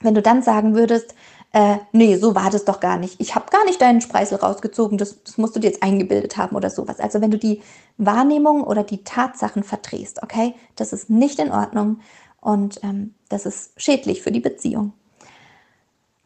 Wenn 0.00 0.14
du 0.14 0.22
dann 0.22 0.42
sagen 0.42 0.74
würdest, 0.74 1.14
äh, 1.52 1.76
nee, 1.92 2.16
so 2.16 2.34
war 2.34 2.48
das 2.48 2.64
doch 2.64 2.80
gar 2.80 2.96
nicht. 2.96 3.20
Ich 3.20 3.34
habe 3.34 3.50
gar 3.50 3.66
nicht 3.66 3.82
deinen 3.82 4.00
Spreisel 4.00 4.38
rausgezogen, 4.38 4.96
das, 4.96 5.22
das 5.22 5.36
musst 5.36 5.54
du 5.56 5.60
dir 5.60 5.66
jetzt 5.66 5.82
eingebildet 5.82 6.38
haben 6.38 6.56
oder 6.56 6.70
sowas. 6.70 7.00
Also 7.00 7.20
wenn 7.20 7.30
du 7.30 7.36
die 7.36 7.60
Wahrnehmung 7.98 8.62
oder 8.62 8.82
die 8.82 9.04
Tatsachen 9.04 9.62
verdrehst, 9.62 10.22
okay, 10.22 10.54
das 10.76 10.94
ist 10.94 11.10
nicht 11.10 11.38
in 11.38 11.52
Ordnung 11.52 12.00
und 12.40 12.80
ähm, 12.82 13.14
das 13.28 13.44
ist 13.44 13.72
schädlich 13.76 14.22
für 14.22 14.32
die 14.32 14.40
Beziehung. 14.40 14.94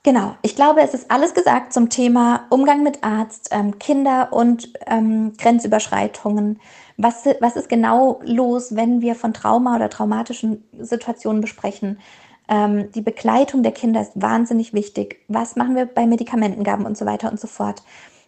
Genau, 0.04 0.34
ich 0.42 0.56
glaube, 0.56 0.80
es 0.80 0.94
ist 0.94 1.12
alles 1.12 1.32
gesagt 1.32 1.72
zum 1.72 1.88
Thema 1.88 2.46
Umgang 2.50 2.82
mit 2.82 3.04
Arzt, 3.04 3.50
ähm, 3.52 3.78
Kinder 3.78 4.32
und 4.32 4.72
ähm, 4.86 5.34
Grenzüberschreitungen. 5.38 6.60
Was, 6.96 7.24
was 7.38 7.54
ist 7.54 7.68
genau 7.68 8.20
los, 8.24 8.74
wenn 8.74 9.00
wir 9.00 9.14
von 9.14 9.32
Trauma 9.32 9.76
oder 9.76 9.88
traumatischen 9.88 10.64
Situationen 10.76 11.40
besprechen? 11.40 12.00
Ähm, 12.48 12.90
die 12.90 13.00
Begleitung 13.00 13.62
der 13.62 13.70
Kinder 13.70 14.00
ist 14.00 14.20
wahnsinnig 14.20 14.74
wichtig. 14.74 15.20
Was 15.28 15.54
machen 15.54 15.76
wir 15.76 15.86
bei 15.86 16.04
Medikamentengaben 16.04 16.84
und 16.84 16.98
so 16.98 17.06
weiter 17.06 17.30
und 17.30 17.38
so 17.38 17.46
fort? 17.46 17.84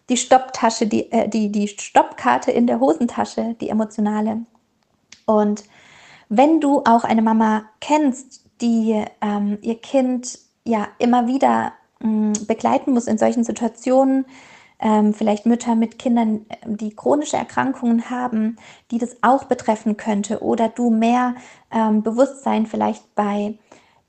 Die 0.07 0.17
Stopptasche, 0.17 0.87
die, 0.87 1.11
äh, 1.11 1.27
die, 1.27 1.51
die 1.51 1.67
Stoppkarte 1.67 2.51
in 2.51 2.67
der 2.67 2.79
Hosentasche, 2.79 3.55
die 3.59 3.67
emotionale. 3.67 4.45
Und 5.25 5.65
wenn 6.29 6.61
du 6.61 6.83
auch 6.85 7.03
eine 7.03 7.21
Mama 7.21 7.65
kennst, 7.81 8.45
die 8.61 9.03
ähm, 9.21 9.57
ihr 9.61 9.75
Kind 9.75 10.44
ja 10.65 10.87
immer 10.99 11.27
wieder 11.27 11.73
mh, 11.99 12.09
mm, 12.09 12.33
begleiten 12.47 12.93
muss 12.93 13.07
in 13.07 13.17
solchen 13.17 13.43
Situationen. 13.43 14.25
Ähm, 14.77 15.13
vielleicht 15.13 15.45
Mütter 15.45 15.73
mit 15.75 15.97
Kindern, 15.99 16.45
die 16.65 16.93
chronische 16.93 17.37
Erkrankungen 17.37 18.09
haben, 18.09 18.57
die 18.91 18.97
das 18.97 19.15
auch 19.21 19.45
betreffen 19.45 19.95
könnte. 19.95 20.43
Oder 20.43 20.67
du 20.67 20.89
mehr 20.89 21.35
ähm, 21.71 22.03
Bewusstsein 22.03 22.65
vielleicht 22.65 23.15
bei 23.15 23.57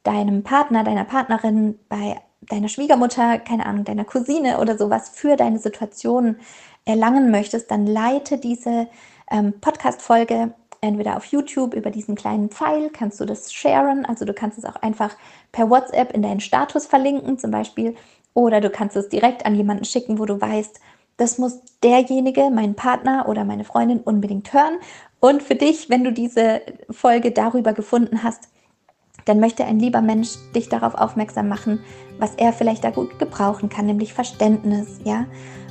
deinem 0.03 0.43
Partner, 0.43 0.83
deiner 0.83 1.05
Partnerin, 1.05 1.79
bei 1.89 2.21
deiner 2.43 2.69
Schwiegermutter, 2.69 3.39
keine 3.39 3.67
Ahnung, 3.67 3.85
deiner 3.85 4.05
Cousine 4.05 4.59
oder 4.59 4.77
sowas 4.77 5.09
für 5.09 5.37
deine 5.37 5.59
Situation 5.59 6.37
erlangen 6.85 7.31
möchtest, 7.31 7.71
dann 7.71 7.87
leite 7.87 8.39
diese 8.39 8.89
ähm, 9.31 9.55
Podcast-Folge 9.61 10.53
entweder 10.81 11.17
auf 11.17 11.27
YouTube 11.27 11.75
über 11.75 11.91
diesen 11.91 12.15
kleinen 12.15 12.51
Pfeil, 12.51 12.91
kannst 12.91 13.21
du 13.21 13.25
das 13.25 13.53
sharen, 13.53 14.05
also 14.05 14.25
du 14.25 14.35
kannst 14.35 14.59
es 14.59 14.65
auch 14.65 14.77
einfach 14.77 15.17
per 15.53 15.71
WhatsApp 15.71 16.13
in 16.13 16.23
deinen 16.23 16.41
Status 16.41 16.87
verlinken 16.87 17.39
zum 17.39 17.51
Beispiel, 17.51 17.95
oder 18.35 18.61
du 18.61 18.71
kannst 18.71 18.97
es 18.97 19.09
direkt 19.09 19.47
an 19.47 19.55
jemanden 19.55 19.85
schicken, 19.85 20.19
wo 20.19 20.27
du 20.27 20.41
weißt, 20.41 20.81
das 21.17 21.39
muss 21.39 21.61
derjenige, 21.83 22.51
mein 22.51 22.75
Partner 22.75 23.27
oder 23.29 23.45
meine 23.45 23.65
Freundin 23.65 24.01
unbedingt 24.01 24.53
hören. 24.53 24.79
Und 25.21 25.43
für 25.43 25.55
dich, 25.55 25.89
wenn 25.89 26.05
du 26.05 26.13
diese 26.13 26.61
Folge 26.91 27.33
darüber 27.33 27.73
gefunden 27.73 28.23
hast, 28.23 28.51
dann 29.27 29.41
möchte 29.41 29.65
ein 29.65 29.79
lieber 29.79 30.01
Mensch 30.01 30.31
dich 30.55 30.69
darauf 30.69 30.95
aufmerksam 30.95 31.49
machen, 31.49 31.81
was 32.19 32.35
er 32.37 32.53
vielleicht 32.53 32.85
da 32.85 32.91
gut 32.91 33.19
gebrauchen 33.19 33.69
kann, 33.69 33.87
nämlich 33.87 34.15
Verständnis, 34.15 35.01
ja, 35.05 35.27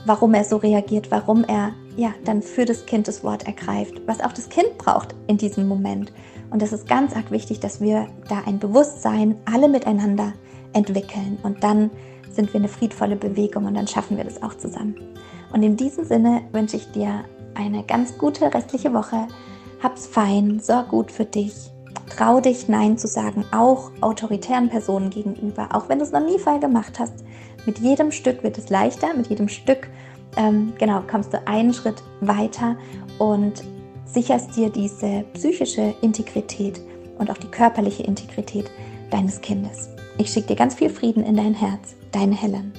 warum 0.05 0.33
er 0.33 0.43
so 0.43 0.57
reagiert, 0.57 1.09
warum 1.09 1.43
er 1.45 1.73
ja 1.97 2.13
dann 2.25 2.41
für 2.41 2.65
das 2.65 2.85
Kind 2.85 3.07
das 3.07 3.23
Wort 3.23 3.47
ergreift, 3.47 4.01
was 4.05 4.21
auch 4.21 4.33
das 4.33 4.49
Kind 4.49 4.77
braucht 4.77 5.15
in 5.27 5.37
diesem 5.37 5.67
Moment. 5.67 6.11
Und 6.51 6.61
das 6.61 6.73
ist 6.73 6.87
ganz 6.87 7.15
arg 7.15 7.31
wichtig, 7.31 7.59
dass 7.59 7.81
wir 7.81 8.07
da 8.29 8.43
ein 8.45 8.59
Bewusstsein 8.59 9.37
alle 9.51 9.67
miteinander 9.67 10.33
entwickeln 10.73 11.37
und 11.41 11.63
dann 11.63 11.89
sind 12.29 12.53
wir 12.53 12.59
eine 12.59 12.67
friedvolle 12.67 13.15
Bewegung 13.15 13.65
und 13.65 13.75
dann 13.75 13.87
schaffen 13.87 14.17
wir 14.17 14.25
das 14.25 14.43
auch 14.43 14.55
zusammen. 14.55 14.95
Und 15.53 15.63
in 15.63 15.77
diesem 15.77 16.03
Sinne 16.03 16.41
wünsche 16.51 16.75
ich 16.75 16.91
dir 16.91 17.23
eine 17.53 17.83
ganz 17.83 18.17
gute 18.17 18.53
restliche 18.53 18.93
Woche. 18.93 19.27
Hab's 19.81 20.05
fein, 20.05 20.59
sorg 20.59 20.89
gut 20.89 21.11
für 21.11 21.23
dich. 21.23 21.71
Trau 22.15 22.39
dich, 22.39 22.67
Nein 22.67 22.97
zu 22.97 23.07
sagen, 23.07 23.45
auch 23.51 23.91
autoritären 24.01 24.69
Personen 24.69 25.09
gegenüber, 25.09 25.69
auch 25.71 25.89
wenn 25.89 25.99
du 25.99 26.05
es 26.05 26.11
noch 26.11 26.25
nie 26.25 26.39
vorher 26.39 26.61
gemacht 26.61 26.99
hast. 26.99 27.25
Mit 27.65 27.79
jedem 27.79 28.11
Stück 28.11 28.43
wird 28.43 28.57
es 28.57 28.69
leichter, 28.69 29.13
mit 29.15 29.27
jedem 29.27 29.49
Stück 29.49 29.89
ähm, 30.37 30.73
genau, 30.77 31.01
kommst 31.09 31.33
du 31.33 31.47
einen 31.47 31.73
Schritt 31.73 32.03
weiter 32.21 32.75
und 33.19 33.63
sicherst 34.05 34.55
dir 34.55 34.69
diese 34.69 35.25
psychische 35.33 35.93
Integrität 36.01 36.79
und 37.17 37.31
auch 37.31 37.37
die 37.37 37.47
körperliche 37.47 38.03
Integrität 38.03 38.69
deines 39.11 39.41
Kindes. 39.41 39.89
Ich 40.17 40.29
schicke 40.29 40.47
dir 40.47 40.55
ganz 40.55 40.75
viel 40.75 40.89
Frieden 40.89 41.23
in 41.23 41.35
dein 41.35 41.53
Herz. 41.53 41.95
Deine 42.11 42.35
Helen. 42.35 42.71